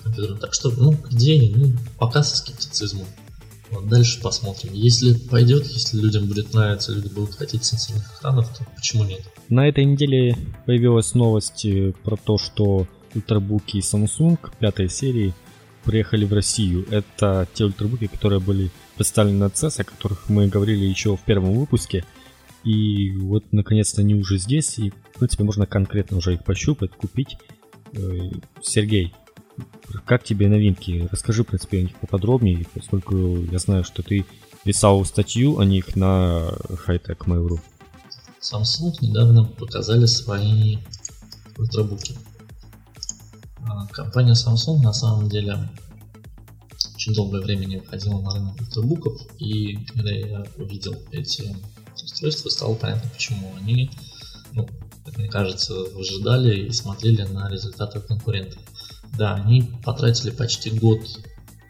компьютером. 0.06 0.38
Так 0.38 0.54
что, 0.54 0.70
ну, 0.70 0.92
к 0.92 1.12
идее, 1.12 1.52
ну, 1.54 1.72
пока 1.98 2.22
со 2.22 2.36
скептицизмом. 2.36 3.06
Вот 3.70 3.88
дальше 3.88 4.20
посмотрим. 4.22 4.72
Если 4.72 5.14
пойдет, 5.14 5.66
если 5.66 5.98
людям 5.98 6.26
будет 6.26 6.54
нравиться, 6.54 6.92
люди 6.92 7.08
будут 7.08 7.34
хотеть 7.34 7.64
сенсорных 7.64 8.04
экранов, 8.16 8.48
то 8.56 8.64
почему 8.76 9.04
нет? 9.04 9.22
На 9.48 9.68
этой 9.68 9.84
неделе 9.84 10.36
появилась 10.66 11.14
новость 11.14 11.64
э, 11.64 11.92
про 12.04 12.16
то, 12.16 12.38
что 12.38 12.86
ультрабуки 13.14 13.78
Samsung 13.78 14.38
пятой 14.60 14.88
серии 14.88 15.34
приехали 15.84 16.24
в 16.24 16.32
Россию. 16.32 16.86
Это 16.90 17.48
те 17.54 17.64
ультрабуки, 17.64 18.06
которые 18.06 18.40
были 18.40 18.70
представлены 18.96 19.38
на 19.38 19.46
CES, 19.46 19.80
о 19.80 19.84
которых 19.84 20.28
мы 20.28 20.46
говорили 20.46 20.84
еще 20.84 21.16
в 21.16 21.20
первом 21.20 21.54
выпуске. 21.54 22.04
И 22.62 23.12
вот 23.16 23.44
наконец-то 23.52 24.00
они 24.00 24.14
уже 24.14 24.38
здесь, 24.38 24.78
и 24.78 24.90
в 24.90 25.18
принципе 25.18 25.44
можно 25.44 25.66
конкретно 25.66 26.18
уже 26.18 26.34
их 26.34 26.44
пощупать, 26.44 26.92
купить. 26.92 27.36
Э, 27.94 28.30
Сергей, 28.62 29.12
как 30.04 30.24
тебе 30.24 30.48
новинки? 30.48 31.08
Расскажи, 31.10 31.42
в 31.42 31.46
принципе, 31.46 31.78
о 31.78 31.82
них 31.82 31.96
поподробнее, 31.96 32.66
поскольку 32.74 33.42
я 33.42 33.58
знаю, 33.58 33.84
что 33.84 34.02
ты 34.02 34.24
писал 34.64 35.04
статью 35.04 35.58
о 35.58 35.64
них 35.64 35.96
на 35.96 36.52
Hightech 36.86 37.18
Mail.ru. 37.26 37.60
Samsung 38.40 38.92
недавно 39.00 39.44
показали 39.44 40.06
свои 40.06 40.78
ультрабуки. 41.58 42.14
А, 43.68 43.86
компания 43.88 44.34
Samsung 44.34 44.80
на 44.82 44.92
самом 44.92 45.28
деле 45.28 45.68
очень 46.94 47.14
долгое 47.14 47.40
время 47.42 47.66
не 47.66 47.76
выходила 47.76 48.20
на 48.20 48.34
рынок 48.34 48.60
ультрабуков, 48.60 49.20
и 49.38 49.76
когда 49.86 50.10
я 50.10 50.44
увидел 50.56 50.96
эти 51.12 51.56
устройства, 51.94 52.48
стало 52.48 52.74
понятно, 52.74 53.08
почему 53.10 53.54
они, 53.56 53.90
ну, 54.52 54.68
как 55.04 55.16
мне 55.18 55.28
кажется, 55.28 55.74
выжидали 55.94 56.66
и 56.66 56.72
смотрели 56.72 57.22
на 57.22 57.48
результаты 57.48 58.00
конкурентов. 58.00 58.60
Да, 59.16 59.34
они 59.34 59.62
потратили 59.84 60.30
почти 60.30 60.70
год, 60.70 61.00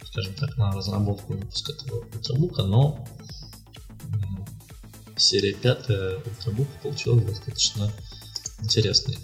скажем 0.05 0.35
так, 0.35 0.57
на 0.57 0.73
разработку 0.73 1.35
и 1.35 1.37
выпуск 1.37 1.71
этого 1.71 2.05
ультрабука, 2.15 2.63
но 2.65 3.07
серия 5.17 5.55
пятая 5.55 6.19
ультрабука 6.19 6.71
получилась 6.83 7.25
достаточно 7.25 7.91
интересной. 8.61 9.19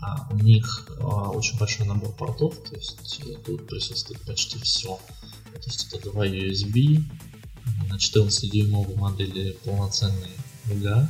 А 0.00 0.28
у 0.30 0.36
них 0.36 0.88
а, 0.98 1.30
очень 1.30 1.58
большой 1.58 1.86
набор 1.86 2.12
портов, 2.12 2.56
то 2.68 2.74
есть 2.74 3.20
э, 3.24 3.34
тут 3.44 3.66
присутствует 3.66 4.20
почти 4.22 4.58
все. 4.58 4.98
То 5.52 5.66
есть 5.66 5.92
это 5.92 6.10
два 6.10 6.26
USB, 6.26 7.02
на 7.88 7.96
14-дюймовой 7.96 8.96
модели 8.96 9.52
полноценный 9.64 10.30
VGA 10.66 11.06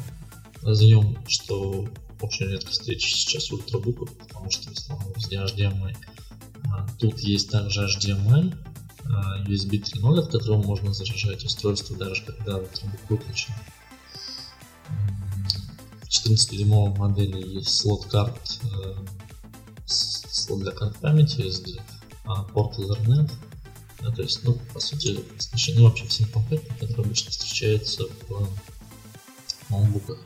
разъем, 0.63 1.17
что 1.29 1.89
очень 2.21 2.47
редко 2.47 2.71
встречи 2.71 3.13
сейчас 3.13 3.51
ультрабуков, 3.51 4.17
потому 4.17 4.51
что 4.51 4.71
в 4.71 4.73
основном 4.73 5.13
везде 5.15 5.37
HDMI. 5.37 5.97
А, 6.73 6.87
тут 6.99 7.19
есть 7.21 7.51
также 7.51 7.87
HDMI, 7.87 8.55
USB 9.47 9.83
3.0, 9.83 10.19
от 10.21 10.31
которого 10.31 10.63
можно 10.63 10.93
заряжать 10.93 11.45
устройство 11.45 11.97
даже 11.97 12.23
когда 12.25 12.59
ультрабук 12.59 13.01
выключен. 13.09 13.55
В 16.03 16.09
14-дюймовой 16.09 16.97
модели 16.97 17.57
есть 17.57 17.77
слот 17.77 18.07
карт, 18.07 18.61
э, 18.65 18.95
слот 19.87 20.61
для 20.61 20.73
карт 20.73 20.97
памяти 20.99 21.43
SD, 21.43 21.81
а, 22.25 22.43
порт 22.45 22.79
Ethernet, 22.79 23.31
да, 24.01 24.11
то 24.11 24.23
есть, 24.23 24.43
ну, 24.45 24.59
по 24.73 24.81
сути, 24.81 25.21
оснащены 25.39 25.83
вообще 25.83 26.07
всем 26.07 26.29
комплектом, 26.29 26.77
который 26.79 27.05
обычно 27.05 27.31
встречается 27.31 28.05
в 28.29 28.49
ноутбуках. 29.69 30.19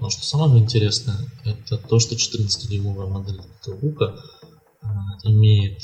Но 0.00 0.10
что 0.10 0.24
самое 0.24 0.62
интересное, 0.62 1.18
это 1.44 1.76
то, 1.76 1.98
что 1.98 2.14
14-дюймовая 2.14 3.08
модель 3.08 3.40
ноутбука 3.66 4.16
а, 4.82 4.88
имеет 5.24 5.82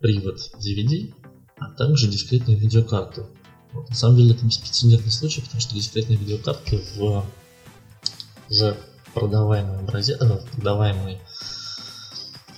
привод 0.00 0.38
DVD, 0.58 1.14
а 1.58 1.70
также 1.70 2.08
дискретную 2.08 2.58
видеокарту. 2.58 3.26
Вот, 3.72 3.88
на 3.88 3.94
самом 3.94 4.16
деле 4.16 4.34
это 4.34 4.44
беспрецедентный 4.44 5.12
случай, 5.12 5.40
потому 5.40 5.60
что 5.60 5.74
дискретные 5.74 6.18
видеокарты 6.18 6.82
в 6.96 7.24
уже 8.50 8.76
продаваемый 9.14 9.78
образец, 9.78 10.20
э, 10.20 10.40
продаваемый 10.52 11.18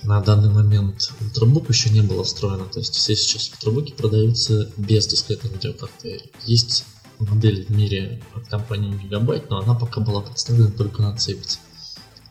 на 0.03 0.19
данный 0.21 0.49
момент 0.49 1.11
ультрабук 1.19 1.69
еще 1.69 1.89
не 1.89 2.01
было 2.01 2.23
встроено. 2.23 2.65
То 2.65 2.79
есть 2.79 2.95
все 2.95 3.15
сейчас 3.15 3.49
ультрабуки 3.49 3.93
продаются 3.93 4.71
без 4.77 5.05
дискретной 5.07 5.51
видеокарты. 5.51 6.31
Есть 6.45 6.85
модель 7.29 7.65
в 7.65 7.69
мире 7.69 8.21
от 8.35 8.47
компании 8.47 8.99
Gigabyte, 9.01 9.47
но 9.49 9.59
она 9.59 9.75
пока 9.75 10.01
была 10.01 10.21
представлена 10.21 10.71
только 10.71 11.01
на 11.01 11.15
Cebit. 11.15 11.59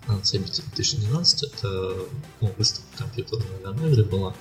На 0.07 0.15
Cebit 0.15 0.63
2012 0.75 1.43
это 1.45 1.95
ну, 2.41 2.53
выставка 2.57 2.99
компьютерная 2.99 3.61
на 3.65 3.79
Невре 3.79 4.05
была. 4.05 4.35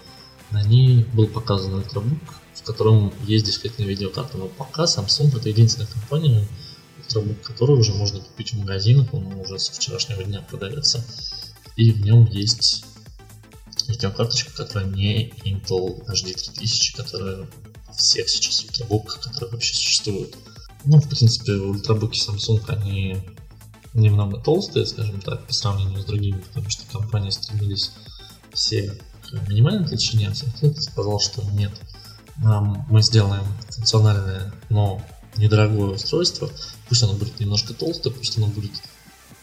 На 0.52 0.64
ней 0.64 1.04
был 1.14 1.28
показан 1.28 1.74
ультрабук, 1.76 2.20
в 2.56 2.64
котором 2.64 3.14
есть 3.26 3.46
дискретная 3.46 3.86
видеокарта, 3.86 4.38
но 4.38 4.48
пока 4.48 4.86
Samsung 4.86 5.38
это 5.38 5.50
единственная 5.50 5.88
компания, 5.88 6.48
ультрабук, 6.98 7.42
который 7.42 7.78
уже 7.78 7.94
можно 7.94 8.20
купить 8.20 8.54
в 8.54 8.60
магазинах, 8.60 9.14
он 9.14 9.32
уже 9.34 9.60
со 9.60 9.74
вчерашнего 9.74 10.24
дня 10.24 10.42
продается, 10.42 11.06
и 11.76 11.92
в 11.92 12.02
нем 12.02 12.26
есть 12.26 12.84
видеокарточка, 13.88 14.52
которая 14.56 14.90
не 14.90 15.30
Intel 15.46 16.04
HD 16.08 16.34
3000, 16.34 16.96
которая 16.96 17.48
всех 17.96 18.30
сейчас 18.30 18.64
ультрабуках, 18.64 19.20
которые 19.22 19.52
вообще 19.52 19.74
существуют. 19.74 20.36
Ну, 20.86 21.00
в 21.00 21.10
принципе, 21.10 21.54
ультрабуки 21.54 22.18
Samsung, 22.20 22.64
они 22.68 23.18
немного 23.94 24.40
толстые, 24.40 24.86
скажем 24.86 25.20
так, 25.22 25.46
по 25.46 25.54
сравнению 25.54 26.02
с 26.02 26.06
другими, 26.06 26.40
потому 26.40 26.70
что 26.70 26.86
компании 26.92 27.32
стремились 27.32 27.92
все 28.54 28.98
к 29.24 29.50
минимальной 29.50 29.88
толщине, 29.88 30.30
а 30.30 30.32
Samsung 30.32 30.80
сказал, 30.80 31.20
что 31.20 31.44
нет, 31.52 31.72
мы 32.38 33.02
сделаем 33.02 33.44
функциональное, 33.70 34.54
но 34.70 35.02
недорогое 35.36 35.96
устройство, 35.96 36.50
пусть 36.88 37.04
оно 37.04 37.14
будет 37.14 37.40
немножко 37.40 37.74
толстое, 37.74 38.14
пусть 38.14 38.38
оно 38.38 38.48
будет 38.48 38.72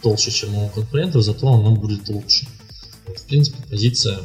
толще, 0.03 0.31
чем 0.31 0.55
у 0.55 0.69
конкурентов, 0.71 1.23
зато 1.23 1.47
оно 1.53 1.75
будет 1.75 2.09
лучше. 2.09 2.49
Вот, 3.07 3.19
в 3.19 3.27
принципе, 3.27 3.63
позиция 3.69 4.21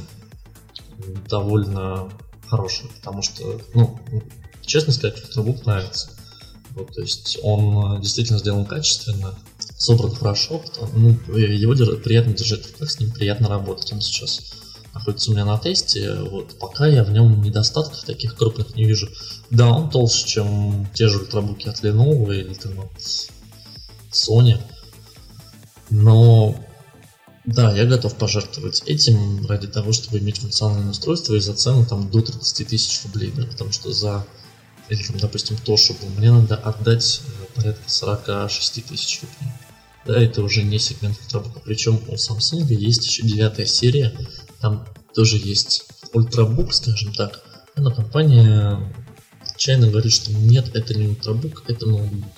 довольно 1.30 2.10
хороший, 2.52 2.90
потому 2.98 3.22
что, 3.22 3.62
ну, 3.74 3.98
честно 4.62 4.92
сказать, 4.92 5.24
ультрабук 5.24 5.66
нравится. 5.66 6.12
Вот, 6.76 6.94
то 6.94 7.02
есть 7.02 7.40
он 7.44 7.98
э, 7.98 8.02
действительно 8.02 8.40
сделан 8.40 8.66
качественно, 8.66 9.34
собран 9.78 10.14
хорошо, 10.14 10.62
ну, 10.94 11.10
его 11.36 11.74
приятно 11.98 12.34
держать 12.34 12.68
руках, 12.68 12.92
с 12.92 13.00
ним 13.00 13.12
приятно 13.12 13.50
работать. 13.50 13.92
Он 13.92 14.02
сейчас 14.02 14.54
находится 14.94 15.32
у 15.32 15.34
меня 15.34 15.46
на 15.46 15.58
тесте, 15.58 16.14
вот, 16.16 16.58
пока 16.60 16.88
я 16.88 17.04
в 17.04 17.12
нем 17.12 17.42
недостатков 17.42 18.04
таких 18.04 18.36
крупных 18.36 18.76
не 18.76 18.86
вижу. 18.86 19.10
Да, 19.50 19.70
он 19.70 19.90
толще, 19.90 20.28
чем 20.28 20.88
те 20.94 21.08
же 21.08 21.20
ультрабуки 21.20 21.68
от 21.68 21.84
Lenovo 21.84 22.34
или 22.34 22.54
там 22.54 22.74
Sony, 24.12 24.62
но 25.90 26.56
да, 27.46 27.76
я 27.76 27.86
готов 27.86 28.16
пожертвовать 28.16 28.84
этим 28.86 29.46
ради 29.48 29.68
того, 29.68 29.94
чтобы 29.94 30.20
иметь 30.20 30.40
функциональное 30.40 30.92
устройство 30.92 31.34
и 31.34 31.40
за 31.40 31.56
цену 31.56 31.86
там 31.86 32.10
до 32.10 32.22
30 32.22 32.68
тысяч 32.68 33.04
рублей, 33.04 33.34
да, 33.36 33.46
потому 33.46 33.72
что 33.72 33.92
за, 33.92 34.26
или 34.90 35.02
там, 35.04 35.18
допустим, 35.18 35.56
Toshiba 35.56 36.08
мне 36.18 36.32
надо 36.32 36.56
отдать 36.56 37.22
э, 37.26 37.56
порядка 37.56 37.90
46 37.90 38.86
тысяч 38.86 39.22
рублей. 39.22 39.54
Да, 40.06 40.22
это 40.22 40.44
уже 40.44 40.64
не 40.64 40.78
сегмент 40.78 41.20
ультрабука. 41.20 41.60
Причем 41.60 42.00
у 42.08 42.14
Samsung 42.14 42.66
есть 42.74 43.06
еще 43.06 43.24
девятая 43.24 43.66
серия, 43.66 44.14
там 44.60 44.88
тоже 45.16 45.38
есть 45.38 45.86
ультрабук, 46.14 46.74
скажем 46.74 47.14
так, 47.14 47.42
но 47.76 47.92
компания 47.92 48.94
отчаянно 49.42 49.90
говорит, 49.90 50.14
что 50.14 50.32
нет, 50.32 50.76
это 50.76 50.94
не 50.94 51.08
ультрабук, 51.08 51.64
это 51.68 51.88
ноутбук. 51.88 52.32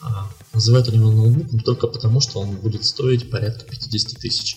А 0.00 0.28
Называют 0.54 0.88
они 0.88 0.98
его 0.98 1.10
ноутбуком 1.10 1.60
только 1.60 1.86
потому, 1.86 2.20
что 2.20 2.40
он 2.40 2.56
будет 2.56 2.84
стоить 2.84 3.30
порядка 3.30 3.64
50 3.64 4.18
тысяч. 4.20 4.56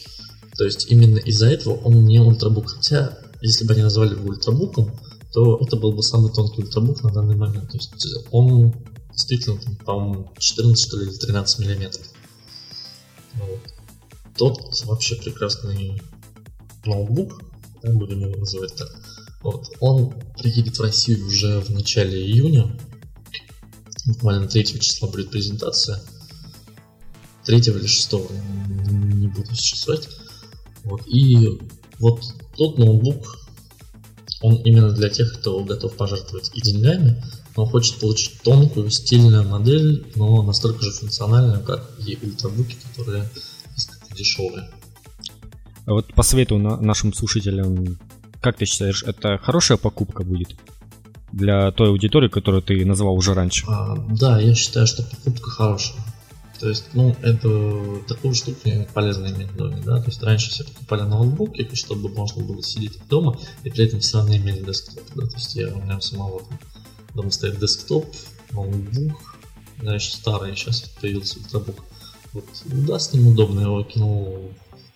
То 0.58 0.66
есть 0.66 0.92
именно 0.92 1.18
из-за 1.18 1.48
этого 1.48 1.76
он 1.76 2.06
не 2.06 2.20
ультрабук. 2.20 2.70
Хотя, 2.70 3.18
если 3.42 3.66
бы 3.66 3.74
они 3.74 3.84
назвали 3.84 4.12
его 4.12 4.30
ультрабуком, 4.30 4.92
то 5.34 5.58
это 5.62 5.76
был 5.76 5.92
бы 5.92 6.02
самый 6.02 6.32
тонкий 6.32 6.62
ультрабук 6.64 7.04
на 7.04 7.12
данный 7.12 7.36
момент. 7.36 7.72
То 7.72 7.78
есть 7.78 7.94
он 8.32 8.74
действительно, 9.12 9.58
там, 9.58 9.76
по-моему, 9.78 10.32
14 10.38 10.86
что 10.86 10.98
ли, 10.98 11.08
или 11.08 11.16
13 11.16 11.60
миллиметров. 11.60 12.06
Вот. 13.36 13.60
Тот 14.38 14.86
вообще 14.86 15.16
прекрасный 15.16 16.02
ноутбук, 16.86 17.42
будем 17.84 18.22
его 18.22 18.38
называть 18.38 18.76
так. 18.76 18.90
Вот. 19.42 19.70
Он 19.80 20.14
приедет 20.38 20.78
в 20.78 20.82
Россию 20.82 21.26
уже 21.28 21.60
в 21.60 21.70
начале 21.70 22.20
июня. 22.26 22.78
Буквально 24.06 24.48
3 24.48 24.80
числа 24.80 25.08
будет 25.10 25.32
презентация. 25.32 26.02
3 27.46 27.58
или 27.58 27.88
6, 27.88 28.12
не 28.12 29.28
буду 29.28 29.56
сейчас 29.56 29.88
врать. 29.88 30.10
Вот. 30.84 31.02
И 31.08 31.60
вот 32.00 32.22
тот 32.56 32.78
ноутбук, 32.78 33.40
он 34.42 34.56
именно 34.64 34.92
для 34.92 35.10
тех, 35.10 35.40
кто 35.40 35.64
готов 35.64 35.96
пожертвовать 35.96 36.52
и 36.54 36.62
деньгами, 36.62 37.24
но 37.56 37.66
хочет 37.66 38.00
получить 38.00 38.42
тонкую, 38.42 38.90
стильную 38.90 39.48
модель, 39.48 40.06
но 40.16 40.44
настолько 40.44 40.84
же 40.84 40.92
функциональную, 40.92 41.64
как 41.64 41.90
и 42.06 42.18
ультрабуки, 42.22 42.78
которые 42.90 43.30
несколько 43.76 44.16
дешевые. 44.16 44.70
А 45.86 45.94
вот 45.94 46.14
по 46.14 46.24
совету 46.24 46.58
на 46.58 46.78
нашим 46.78 47.14
слушателям, 47.14 47.98
как 48.42 48.58
ты 48.58 48.66
считаешь, 48.66 49.04
это 49.04 49.38
хорошая 49.38 49.78
покупка 49.78 50.24
будет 50.24 50.56
для 51.36 51.72
той 51.72 51.90
аудитории, 51.90 52.30
которую 52.30 52.64
ты 52.64 52.86
назвал 52.86 53.14
уже 53.14 53.34
раньше? 53.34 53.66
А, 53.68 53.96
да, 54.10 54.40
я 54.40 54.56
считаю, 54.56 54.88
что 54.88 55.04
покупка 55.04 55.50
хорошая. 55.50 56.02
То 56.60 56.70
есть, 56.70 56.86
ну, 56.94 57.14
это 57.22 58.02
такую 58.08 58.34
штуку 58.34 58.70
полезно 58.94 59.28
иметь 59.28 59.50
в 59.50 59.58
доме, 59.58 59.82
да. 59.84 60.00
То 60.02 60.08
есть 60.08 60.24
раньше 60.24 60.50
все 60.50 60.64
покупали 60.64 61.02
ноутбуки, 61.02 61.68
чтобы 61.76 62.08
можно 62.10 62.42
было 62.42 62.64
сидеть 62.64 62.98
дома 63.10 63.38
и 63.66 63.70
при 63.70 63.86
этом 63.86 64.00
все 64.00 64.20
равно 64.20 64.38
иметь 64.38 64.66
десктоп. 64.66 65.04
Да? 65.16 65.28
То 65.28 65.36
есть 65.36 65.56
я 65.56 65.68
у 65.68 65.82
меня 65.82 66.00
самого 66.00 66.40
там, 66.40 66.58
дома 67.14 67.32
стоит 67.32 67.60
десктоп, 67.60 68.06
ноутбук, 68.54 69.36
значит, 69.82 70.14
старый, 70.14 70.56
сейчас 70.56 70.82
появился 71.02 71.40
ультрабук. 71.40 71.84
Вот, 72.32 72.46
да, 72.64 72.98
с 72.98 73.12
ним 73.12 73.28
удобно, 73.28 73.60
я 73.60 73.66
его 73.66 73.84
кинул, 73.84 74.52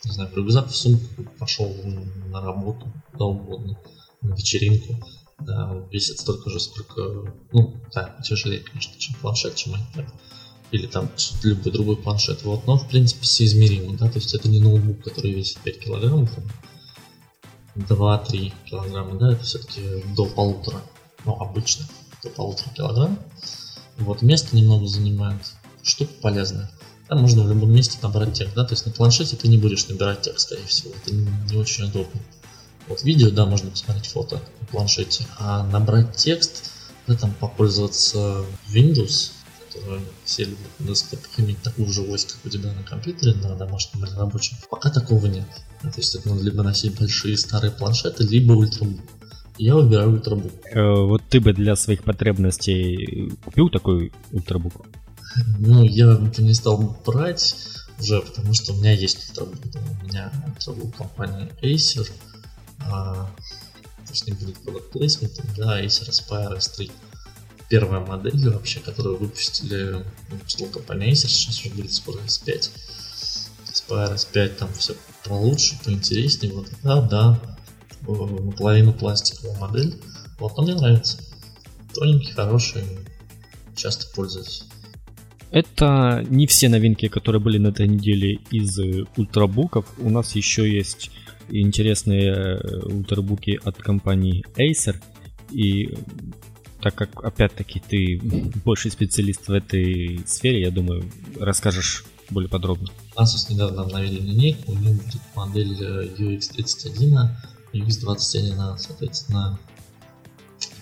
не 0.05 0.11
знаю, 0.11 0.29
в 0.29 0.37
рюкзак, 0.37 0.69
в 0.69 0.75
сумку, 0.75 1.25
пошел 1.37 1.75
на 2.31 2.41
работу, 2.41 2.87
куда 3.11 3.25
угодно, 3.25 3.77
на 4.21 4.33
вечеринку. 4.35 4.97
Весит 5.91 6.19
столько 6.19 6.49
же, 6.49 6.59
сколько, 6.59 7.33
ну, 7.51 7.81
да, 7.93 8.15
тяжелее, 8.23 8.59
конечно, 8.59 8.99
чем 8.99 9.15
планшет, 9.15 9.55
чем 9.55 9.73
iPad 9.73 10.07
или 10.71 10.85
там 10.85 11.09
любой 11.43 11.71
другой 11.71 11.97
планшет. 11.97 12.43
Вот, 12.43 12.67
но 12.67 12.77
в 12.77 12.87
принципе 12.87 13.25
соизмеримо, 13.25 13.97
да, 13.97 14.09
то 14.09 14.19
есть 14.19 14.33
это 14.33 14.47
не 14.49 14.59
ноутбук, 14.59 15.03
который 15.03 15.33
весит 15.33 15.57
5 15.59 15.79
килограммов, 15.79 16.29
2-3 17.75 18.53
килограмма, 18.65 19.17
да, 19.17 19.31
это 19.33 19.43
все-таки 19.43 19.81
до 20.15 20.25
полутора, 20.25 20.81
ну, 21.25 21.33
обычно 21.33 21.85
до 22.23 22.29
полутора 22.29 22.69
килограмм. 22.75 23.19
Вот, 23.97 24.21
место 24.21 24.55
немного 24.55 24.87
занимает, 24.87 25.41
штука 25.83 26.11
полезная. 26.21 26.71
Там 27.07 27.21
можно 27.21 27.43
в 27.43 27.49
любом 27.49 27.71
месте 27.71 27.97
набрать 28.01 28.33
текст, 28.33 28.55
да, 28.55 28.63
то 28.63 28.73
есть 28.73 28.85
на 28.85 28.91
планшете 28.91 29.35
ты 29.35 29.47
не 29.47 29.57
будешь 29.57 29.87
набирать 29.87 30.21
текст, 30.21 30.47
скорее 30.47 30.67
всего, 30.67 30.93
это 30.93 31.13
не, 31.13 31.27
не 31.49 31.57
очень 31.57 31.85
удобно. 31.85 32.21
Вот 32.87 33.03
видео, 33.03 33.29
да, 33.29 33.45
можно 33.45 33.69
посмотреть 33.69 34.07
фото 34.07 34.41
на 34.59 34.67
планшете, 34.67 35.25
а 35.37 35.63
набрать 35.67 36.15
текст, 36.15 36.71
да, 37.07 37.15
там 37.15 37.33
попользоваться 37.39 38.43
Windows, 38.73 39.31
которые 39.71 40.01
все 40.25 40.45
любят 40.45 40.67
десктоп, 40.79 41.19
иметь 41.37 41.61
такую 41.61 41.91
же 41.91 42.01
ось, 42.01 42.25
как 42.25 42.37
у 42.45 42.49
тебя 42.49 42.71
на 42.73 42.83
компьютере, 42.83 43.35
на 43.35 43.55
домашнем 43.55 44.03
или 44.03 44.13
рабочем. 44.13 44.57
Пока 44.69 44.89
такого 44.89 45.27
нет. 45.27 45.47
То 45.81 45.93
есть 45.95 46.15
это 46.15 46.29
надо 46.29 46.43
либо 46.43 46.63
носить 46.63 46.97
большие 46.97 47.37
старые 47.37 47.71
планшеты, 47.71 48.23
либо 48.23 48.53
ультрабук. 48.53 48.99
Я 49.57 49.75
выбираю 49.75 50.13
ультрабук. 50.13 50.51
Э, 50.71 50.93
вот 50.93 51.21
ты 51.29 51.39
бы 51.39 51.53
для 51.53 51.75
своих 51.75 52.03
потребностей 52.03 53.31
купил 53.43 53.69
такой 53.69 54.11
ультрабук? 54.31 54.85
Ну, 55.59 55.83
я 55.83 56.13
это 56.13 56.41
не 56.41 56.53
стал 56.53 56.97
брать 57.05 57.55
уже, 57.99 58.21
потому 58.21 58.53
что 58.53 58.73
у 58.73 58.77
меня 58.77 58.93
есть 58.93 59.29
ультрабук. 59.29 59.59
У 60.01 60.05
меня 60.07 60.31
ультрабук 60.47 60.95
компании 60.95 61.51
Acer. 61.61 62.09
А, 62.81 63.29
есть 64.09 64.27
не 64.27 64.33
будет 64.33 64.57
product 64.57 64.91
placement, 64.93 65.41
да, 65.57 65.83
Acer 65.83 66.09
Aspire 66.09 66.57
S3 66.57 66.91
первая 67.69 68.01
модель 68.01 68.49
вообще, 68.49 68.79
которую 68.79 69.17
выпустили, 69.17 70.03
выпустила 70.29 70.67
компания 70.67 71.11
Acer, 71.11 71.27
сейчас 71.27 71.59
уже 71.59 71.69
будет 71.69 71.93
скоро 71.93 72.17
S5. 72.17 72.71
Aspire 73.67 74.15
S5 74.15 74.47
там 74.55 74.73
все 74.73 74.95
получше, 75.23 75.77
поинтереснее, 75.85 76.53
вот 76.53 76.67
да, 76.83 77.01
да, 77.01 77.39
наполовину 78.01 78.93
пластиковая 78.93 79.57
модель. 79.59 79.95
Вот, 80.39 80.57
но 80.57 80.63
мне 80.63 80.75
нравится. 80.75 81.19
Тоненький, 81.93 82.31
хороший, 82.31 82.83
часто 83.75 84.07
пользуюсь. 84.13 84.63
Это 85.51 86.23
не 86.29 86.45
все 86.47 86.69
новинки, 86.69 87.07
которые 87.07 87.41
были 87.41 87.57
на 87.57 87.69
этой 87.69 87.87
неделе 87.87 88.39
из 88.51 88.77
э, 88.77 89.05
ультрабуков. 89.17 89.85
У 89.97 90.09
нас 90.09 90.35
еще 90.35 90.71
есть 90.71 91.09
интересные 91.49 92.31
э, 92.31 92.79
ультрабуки 92.85 93.59
от 93.63 93.77
компании 93.77 94.45
Acer. 94.55 94.95
И 95.51 95.93
так 96.81 96.95
как, 96.95 97.23
опять-таки, 97.23 97.79
ты 97.79 98.19
больше 98.65 98.89
специалист 98.89 99.47
в 99.47 99.51
этой 99.51 100.21
сфере, 100.25 100.61
я 100.61 100.71
думаю, 100.71 101.03
расскажешь 101.39 102.05
более 102.29 102.49
подробно. 102.49 102.87
Asus 103.15 103.51
недавно 103.51 103.81
обновили 103.81 104.19
линейку, 104.19 104.71
у 104.71 104.75
них 104.75 105.01
модель 105.35 105.73
UX31, 105.73 107.29
UX21, 107.73 108.77
соответственно, 108.77 109.59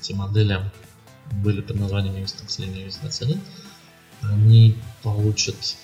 эти 0.02 0.14
модели 0.14 0.60
были 1.44 1.62
под 1.62 1.78
названием 1.78 2.16
UX31 2.16 2.78
и 2.78 2.88
UX21. 2.88 3.40
Они 4.24 4.76
получат 5.04 5.78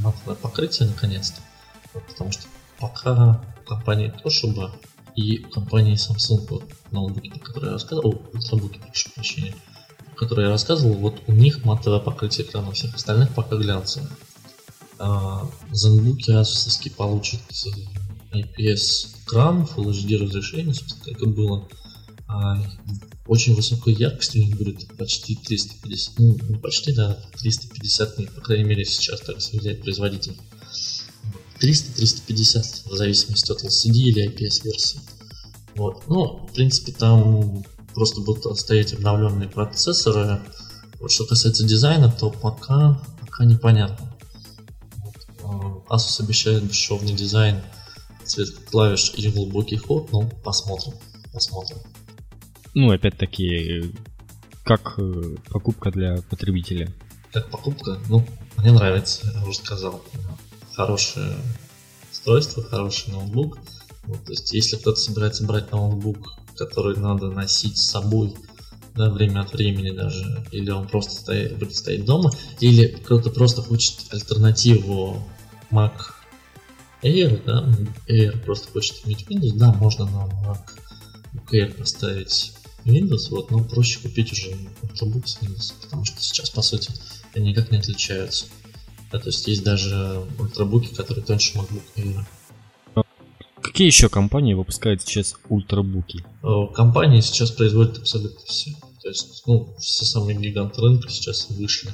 матовое 0.00 0.36
покрытие 0.36 0.88
наконец-то, 0.88 1.40
потому 1.92 2.32
что 2.32 2.46
пока 2.78 3.42
компания 3.68 4.14
Toshiba 4.24 4.72
и 5.14 5.38
компании 5.38 5.94
Samsung, 5.94 6.62
ноутбуки, 6.90 7.28
про 7.28 7.38
которые 7.40 7.68
я 7.68 7.72
рассказывал, 7.74 8.22
ультрабуки, 8.32 8.78
прошу 8.78 9.10
прощения, 9.10 9.54
про 10.06 10.16
которые 10.16 10.46
я 10.46 10.52
рассказывал, 10.52 10.94
вот 10.94 11.20
у 11.26 11.32
них 11.32 11.64
матовое 11.64 12.00
покрытие 12.00 12.46
экрана, 12.46 12.72
всех 12.72 12.94
остальных 12.94 13.34
пока 13.34 13.56
глянцевое. 13.56 14.10
А, 14.98 15.48
Zenbook 15.70 16.28
Asus 16.28 16.90
получат 16.96 17.40
IPS 18.32 19.24
экран, 19.24 19.62
Full 19.62 19.90
HD 19.90 20.16
разрешение, 20.18 20.74
собственно, 20.74 21.04
как 21.04 21.22
и 21.22 21.26
было. 21.26 21.68
А, 22.26 22.62
очень 23.26 23.54
высокая 23.54 23.94
яркость 23.94 24.36
у 24.36 24.38
них 24.38 24.56
будет 24.56 24.86
почти 24.96 25.34
350, 25.36 26.18
ну 26.18 26.58
почти, 26.58 26.92
да, 26.92 27.18
350, 27.38 28.18
ну, 28.18 28.26
по 28.26 28.40
крайней 28.40 28.64
мере 28.64 28.84
сейчас 28.84 29.20
так 29.20 29.40
заявляет 29.40 29.82
производитель. 29.82 30.36
300-350 31.60 32.88
в 32.88 32.96
зависимости 32.96 33.52
от 33.52 33.64
LCD 33.64 33.92
или 33.92 34.28
IPS 34.28 34.64
версии. 34.64 35.00
Вот. 35.74 36.06
Ну, 36.08 36.46
в 36.46 36.52
принципе, 36.52 36.92
там 36.92 37.64
просто 37.94 38.20
будут 38.20 38.58
стоять 38.58 38.92
обновленные 38.92 39.48
процессоры. 39.48 40.40
Вот 41.00 41.10
что 41.10 41.24
касается 41.24 41.64
дизайна, 41.64 42.10
то 42.10 42.30
пока, 42.30 43.00
пока 43.20 43.44
непонятно. 43.44 44.14
Вот. 44.96 45.84
А, 45.88 45.96
Asus 45.96 46.22
обещает 46.22 46.64
бесшовный 46.64 47.12
дизайн, 47.12 47.60
цвет 48.24 48.50
клавиш 48.70 49.12
и 49.16 49.30
глубокий 49.30 49.76
ход, 49.76 50.10
ну, 50.12 50.28
посмотрим, 50.44 50.94
посмотрим. 51.32 51.78
Ну, 52.74 52.90
опять-таки, 52.90 53.94
как 54.64 54.94
э, 54.98 55.36
покупка 55.50 55.90
для 55.90 56.22
потребителя? 56.28 56.92
Как 57.32 57.50
покупка? 57.50 57.98
Ну, 58.08 58.26
мне 58.56 58.72
нравится, 58.72 59.30
я 59.32 59.44
уже 59.44 59.58
сказал 59.58 60.02
хорошее 60.78 61.34
устройство, 62.12 62.62
хороший 62.62 63.10
ноутбук. 63.10 63.58
Вот, 64.04 64.24
то 64.24 64.30
есть, 64.30 64.52
если 64.52 64.76
кто-то 64.76 65.00
собирается 65.00 65.44
брать 65.44 65.72
ноутбук, 65.72 66.34
который 66.56 66.96
надо 66.96 67.30
носить 67.30 67.76
с 67.78 67.90
собой 67.90 68.32
да, 68.94 69.10
время 69.10 69.40
от 69.40 69.52
времени 69.52 69.90
даже, 69.90 70.46
или 70.52 70.70
он 70.70 70.86
просто 70.86 71.14
стоит, 71.14 71.58
будет 71.58 71.74
стоять 71.74 72.04
дома, 72.04 72.30
или 72.60 72.86
кто-то 72.86 73.30
просто 73.30 73.60
хочет 73.60 73.96
альтернативу 74.12 75.28
Mac 75.72 75.94
Air, 77.02 77.42
да, 77.44 77.68
Air 78.08 78.38
просто 78.44 78.70
хочет 78.70 79.04
иметь 79.04 79.26
Windows, 79.28 79.56
да, 79.56 79.72
можно 79.72 80.04
на 80.04 80.28
Mac 80.46 81.50
Air 81.50 81.74
поставить 81.74 82.52
Windows, 82.84 83.30
вот, 83.30 83.50
но 83.50 83.64
проще 83.64 83.98
купить 83.98 84.32
уже 84.32 84.56
ноутбук 85.00 85.26
с 85.26 85.38
Windows, 85.42 85.72
потому 85.82 86.04
что 86.04 86.22
сейчас, 86.22 86.50
по 86.50 86.62
сути, 86.62 86.92
они 87.34 87.48
никак 87.48 87.72
не 87.72 87.78
отличаются. 87.78 88.46
Да, 89.10 89.18
то 89.18 89.26
есть 89.26 89.46
есть 89.48 89.64
даже 89.64 90.26
ультрабуки, 90.38 90.94
которые 90.94 91.24
тоньше 91.24 91.58
MacBook 91.58 91.82
Air. 91.96 92.24
Какие 93.62 93.86
еще 93.86 94.08
компании 94.08 94.54
выпускают 94.54 95.02
сейчас 95.02 95.34
ультрабуки? 95.48 96.24
Э, 96.42 96.72
компании 96.74 97.20
сейчас 97.20 97.50
производят 97.50 97.98
абсолютно 97.98 98.40
все. 98.46 98.72
То 99.02 99.08
есть, 99.08 99.42
ну, 99.46 99.74
все 99.78 100.04
самые 100.04 100.38
гиганты 100.38 100.80
рынка 100.80 101.08
сейчас 101.10 101.48
вышли 101.50 101.90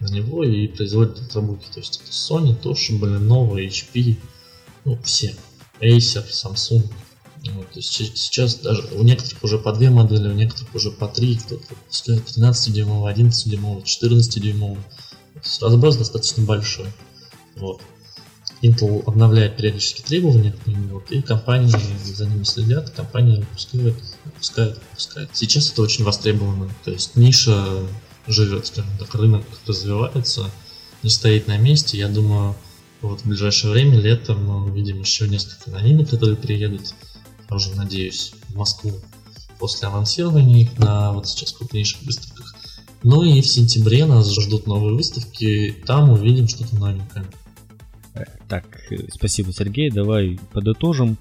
на 0.00 0.08
него 0.08 0.44
и 0.44 0.68
производят 0.68 1.18
ультрабуки. 1.18 1.66
То 1.72 1.80
есть 1.80 2.00
это 2.02 2.10
Sony, 2.10 2.60
Toshiba, 2.60 3.18
Lenovo, 3.18 3.56
HP, 3.56 4.16
ну, 4.84 4.98
все. 5.02 5.34
Acer, 5.80 6.24
Samsung, 6.30 6.88
Вот, 7.54 7.70
то 7.70 7.78
есть 7.78 7.92
сейчас 7.92 8.56
даже 8.56 8.82
у 8.94 9.02
некоторых 9.02 9.44
уже 9.44 9.58
по 9.58 9.72
две 9.72 9.90
модели, 9.90 10.28
у 10.28 10.34
некоторых 10.34 10.74
уже 10.74 10.90
по 10.90 11.06
три, 11.06 11.36
кто-то 11.36 11.64
выпускает 11.68 12.22
13-дюймовый, 12.22 13.14
11-дюймовый, 13.14 13.84
14-дюймовый. 13.84 14.82
Разброс 15.60 15.96
достаточно 15.96 16.44
большой. 16.44 16.86
Вот. 17.56 17.82
Intel 18.62 19.02
обновляет 19.06 19.56
периодически 19.56 20.00
требования 20.02 20.52
к 20.52 20.66
ним, 20.66 20.88
вот, 20.88 21.10
и 21.10 21.20
компании 21.20 21.76
за 22.04 22.26
ними 22.26 22.44
следят, 22.44 22.90
компании 22.90 23.40
выпускают, 23.40 23.96
выпускают, 24.24 24.80
выпускают. 24.90 25.30
Сейчас 25.34 25.70
это 25.70 25.82
очень 25.82 26.04
востребовано, 26.04 26.70
то 26.84 26.90
есть 26.90 27.16
ниша 27.16 27.86
живет, 28.26 28.66
скажем 28.66 28.90
так, 28.98 29.14
рынок 29.14 29.44
развивается, 29.66 30.50
не 31.02 31.10
стоит 31.10 31.48
на 31.48 31.58
месте. 31.58 31.98
Я 31.98 32.08
думаю, 32.08 32.56
вот 33.02 33.20
в 33.20 33.26
ближайшее 33.26 33.72
время, 33.72 33.98
летом, 33.98 34.44
мы 34.44 34.64
увидим 34.64 35.00
еще 35.00 35.28
несколько 35.28 35.70
новинок, 35.70 36.08
которые 36.08 36.36
приедут, 36.36 36.94
я 37.50 37.56
уже 37.56 37.74
надеюсь, 37.74 38.32
в 38.48 38.56
Москву 38.56 38.92
после 39.58 39.88
анонсирования 39.88 40.62
их 40.62 40.78
на 40.78 41.12
вот 41.12 41.28
сейчас 41.28 41.52
крупнейших 41.52 42.02
выставках. 42.02 42.54
Ну 43.02 43.22
и 43.22 43.40
в 43.40 43.46
сентябре 43.46 44.04
нас 44.06 44.32
ждут 44.34 44.66
новые 44.66 44.94
выставки, 44.94 45.74
там 45.86 46.10
увидим 46.10 46.48
что-то 46.48 46.76
новенькое. 46.76 47.24
Так, 48.48 48.64
спасибо, 49.10 49.52
Сергей. 49.52 49.90
Давай 49.90 50.38
подытожим. 50.52 51.18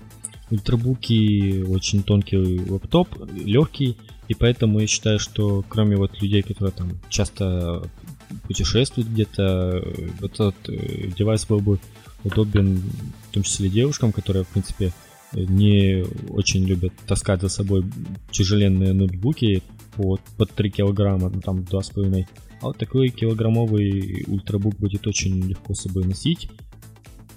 Ультрабуки 0.52 1.64
очень 1.64 2.04
тонкий 2.04 2.60
лаптоп, 2.70 3.10
легкий, 3.34 3.98
и 4.28 4.36
поэтому 4.36 4.80
я 4.80 4.88
считаю, 4.88 5.20
что 5.20 5.66
кроме 5.68 5.98
вот 5.98 6.22
людей, 6.22 6.44
которые 6.44 6.72
там 6.72 6.92
часто 7.10 7.90
путешествуют 8.48 9.10
где-то, 9.10 9.84
вот 10.20 10.34
этот 10.34 10.56
э, 10.70 11.10
девайс 11.18 11.46
был 11.46 11.60
бы 11.60 11.80
удобен 12.24 12.82
в 13.30 13.34
том 13.34 13.44
числе 13.44 13.70
девушкам, 13.70 14.12
которые, 14.12 14.44
в 14.44 14.50
принципе, 14.50 14.94
не 15.34 16.06
очень 16.30 16.64
любят 16.64 16.94
таскать 17.08 17.42
за 17.42 17.50
собой 17.50 17.84
тяжеленные 18.32 18.94
ноутбуки 18.94 19.64
под, 19.96 20.22
под 20.38 20.52
3 20.52 20.70
килограмма, 20.70 21.30
ну, 21.30 21.42
там 21.42 21.60
2,5. 21.60 22.26
А 22.62 22.66
вот 22.68 22.78
такой 22.78 23.10
килограммовый 23.10 24.26
ультрабук 24.28 24.76
будет 24.76 25.08
очень 25.08 25.42
легко 25.42 25.74
с 25.74 25.82
собой 25.82 26.06
носить. 26.06 26.50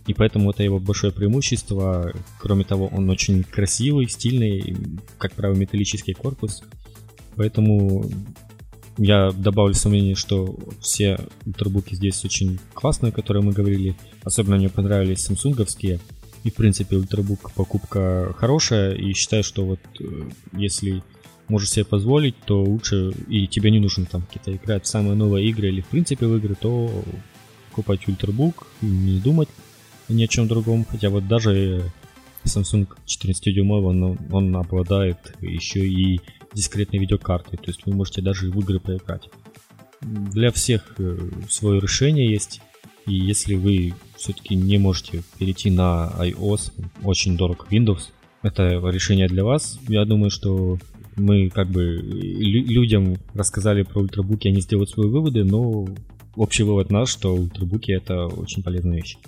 И 0.07 0.15
поэтому 0.15 0.51
это 0.51 0.63
его 0.63 0.79
большое 0.79 1.13
преимущество. 1.13 2.13
Кроме 2.39 2.65
того, 2.65 2.87
он 2.87 3.11
очень 3.11 3.45
красивый, 3.45 4.09
стильный, 4.09 4.77
как 5.19 5.33
правило, 5.35 5.57
металлический 5.57 6.15
корпус. 6.15 6.63
Поэтому 7.37 8.11
я 8.97 9.31
добавлю 9.31 9.75
сомнение, 9.75 10.15
что 10.15 10.59
все 10.81 11.19
ультрабуки 11.45 11.95
здесь 11.95 12.25
очень 12.25 12.59
классные, 12.73 13.13
которые 13.13 13.43
мы 13.43 13.53
говорили. 13.53 13.97
Особенно 14.25 14.57
мне 14.57 14.71
понравились 14.71 15.21
самсунговские. 15.21 16.01
И, 16.43 16.51
в 16.51 16.55
принципе, 16.55 16.97
ультрабук 16.97 17.53
покупка 17.53 18.35
хорошая. 18.39 18.95
И 18.95 19.13
считаю, 19.13 19.45
что 19.45 19.67
вот 19.67 19.81
э, 20.01 20.05
если 20.53 21.03
можешь 21.49 21.71
себе 21.71 21.85
позволить, 21.85 22.37
то 22.45 22.63
лучше, 22.63 23.13
и 23.29 23.47
тебе 23.47 23.71
не 23.71 23.81
нужно 23.81 24.07
там 24.07 24.23
какие-то 24.23 24.55
играть 24.55 24.85
в 24.85 24.89
самые 24.89 25.15
новые 25.15 25.49
игры 25.49 25.69
или 25.69 25.81
в 25.81 25.87
принципе 25.87 26.27
в 26.27 26.37
игры, 26.37 26.55
то 26.55 27.05
покупать 27.71 28.07
ультрабук, 28.09 28.67
не 28.81 29.21
думать 29.21 29.49
ни 30.09 30.23
о 30.25 30.29
чем 30.29 30.49
другом. 30.49 30.85
Хотя 30.85 31.11
вот 31.11 31.29
даже 31.29 31.83
Samsung 32.45 32.89
14-дюймовый, 33.07 33.89
он, 33.89 34.19
он 34.31 34.57
обладает 34.57 35.19
еще 35.41 35.87
и 35.87 36.21
дискретной 36.55 36.99
видеокартой, 36.99 37.59
то 37.59 37.69
есть 37.69 37.85
вы 37.87 37.95
можете 37.95 38.23
даже 38.23 38.51
в 38.51 38.59
игры 38.59 38.81
поиграть. 38.81 39.29
Для 40.01 40.51
всех 40.51 40.95
э, 40.99 41.19
свое 41.49 41.81
решение 41.81 42.31
есть, 42.31 42.61
и 43.07 43.15
если 43.15 43.55
вы 43.55 43.95
все-таки 44.17 44.55
не 44.55 44.79
можете 44.79 45.23
перейти 45.39 45.71
на 45.71 46.13
iOS, 46.19 46.73
очень 47.03 47.37
дорог 47.37 47.67
Windows, 47.71 48.11
это 48.43 48.81
решение 48.91 49.29
для 49.29 49.45
вас. 49.45 49.79
Я 49.89 50.05
думаю, 50.05 50.31
что 50.31 50.79
мы 51.19 51.51
как 51.51 51.69
бы 51.69 51.97
людям 51.97 53.17
рассказали 53.35 53.83
про 53.83 54.01
ультрабуки, 54.01 54.49
они 54.49 54.61
сделают 54.61 54.91
свои 54.91 55.09
выводы, 55.09 55.45
но 55.45 55.87
общий 56.37 56.63
вывод 56.63 56.91
наш, 56.91 57.11
что 57.11 57.35
ультрабуки 57.35 57.93
это 57.93 58.27
очень 58.27 58.63
полезная 58.63 58.97
вещь. 58.97 59.19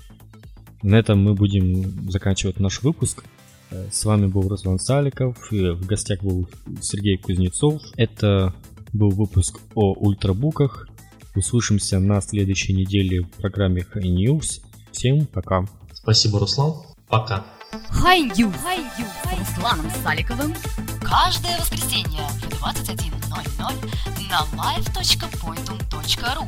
На 0.82 0.96
этом 0.96 1.22
мы 1.22 1.34
будем 1.34 2.10
заканчивать 2.10 2.58
наш 2.58 2.82
выпуск. 2.82 3.24
Э, 3.70 3.88
с 3.92 4.04
вами 4.04 4.26
был 4.26 4.48
Руслан 4.48 4.78
Саликов, 4.78 5.50
в 5.50 5.86
гостях 5.86 6.22
был 6.22 6.48
Сергей 6.80 7.18
Кузнецов. 7.18 7.82
Это 7.96 8.54
был 8.92 9.10
выпуск 9.10 9.60
о 9.74 9.92
ультрабуках. 9.92 10.88
Услышимся 11.36 12.00
на 12.00 12.20
следующей 12.20 12.72
неделе 12.72 13.20
в 13.22 13.30
программе 13.30 13.86
High 13.94 14.14
News. 14.16 14.62
Всем 14.90 15.26
пока. 15.26 15.64
Спасибо, 15.92 16.40
Руслан. 16.40 16.74
Пока. 17.08 17.44
High 17.90 18.32
News. 18.34 18.56
Русланом 19.38 19.86
Саликовым. 20.02 20.54
Каждое 21.10 21.58
воскресенье 21.58 22.22
в 22.40 22.44
21.00 22.62 24.28
на 24.28 24.42
live.pointum.ru 24.54 26.46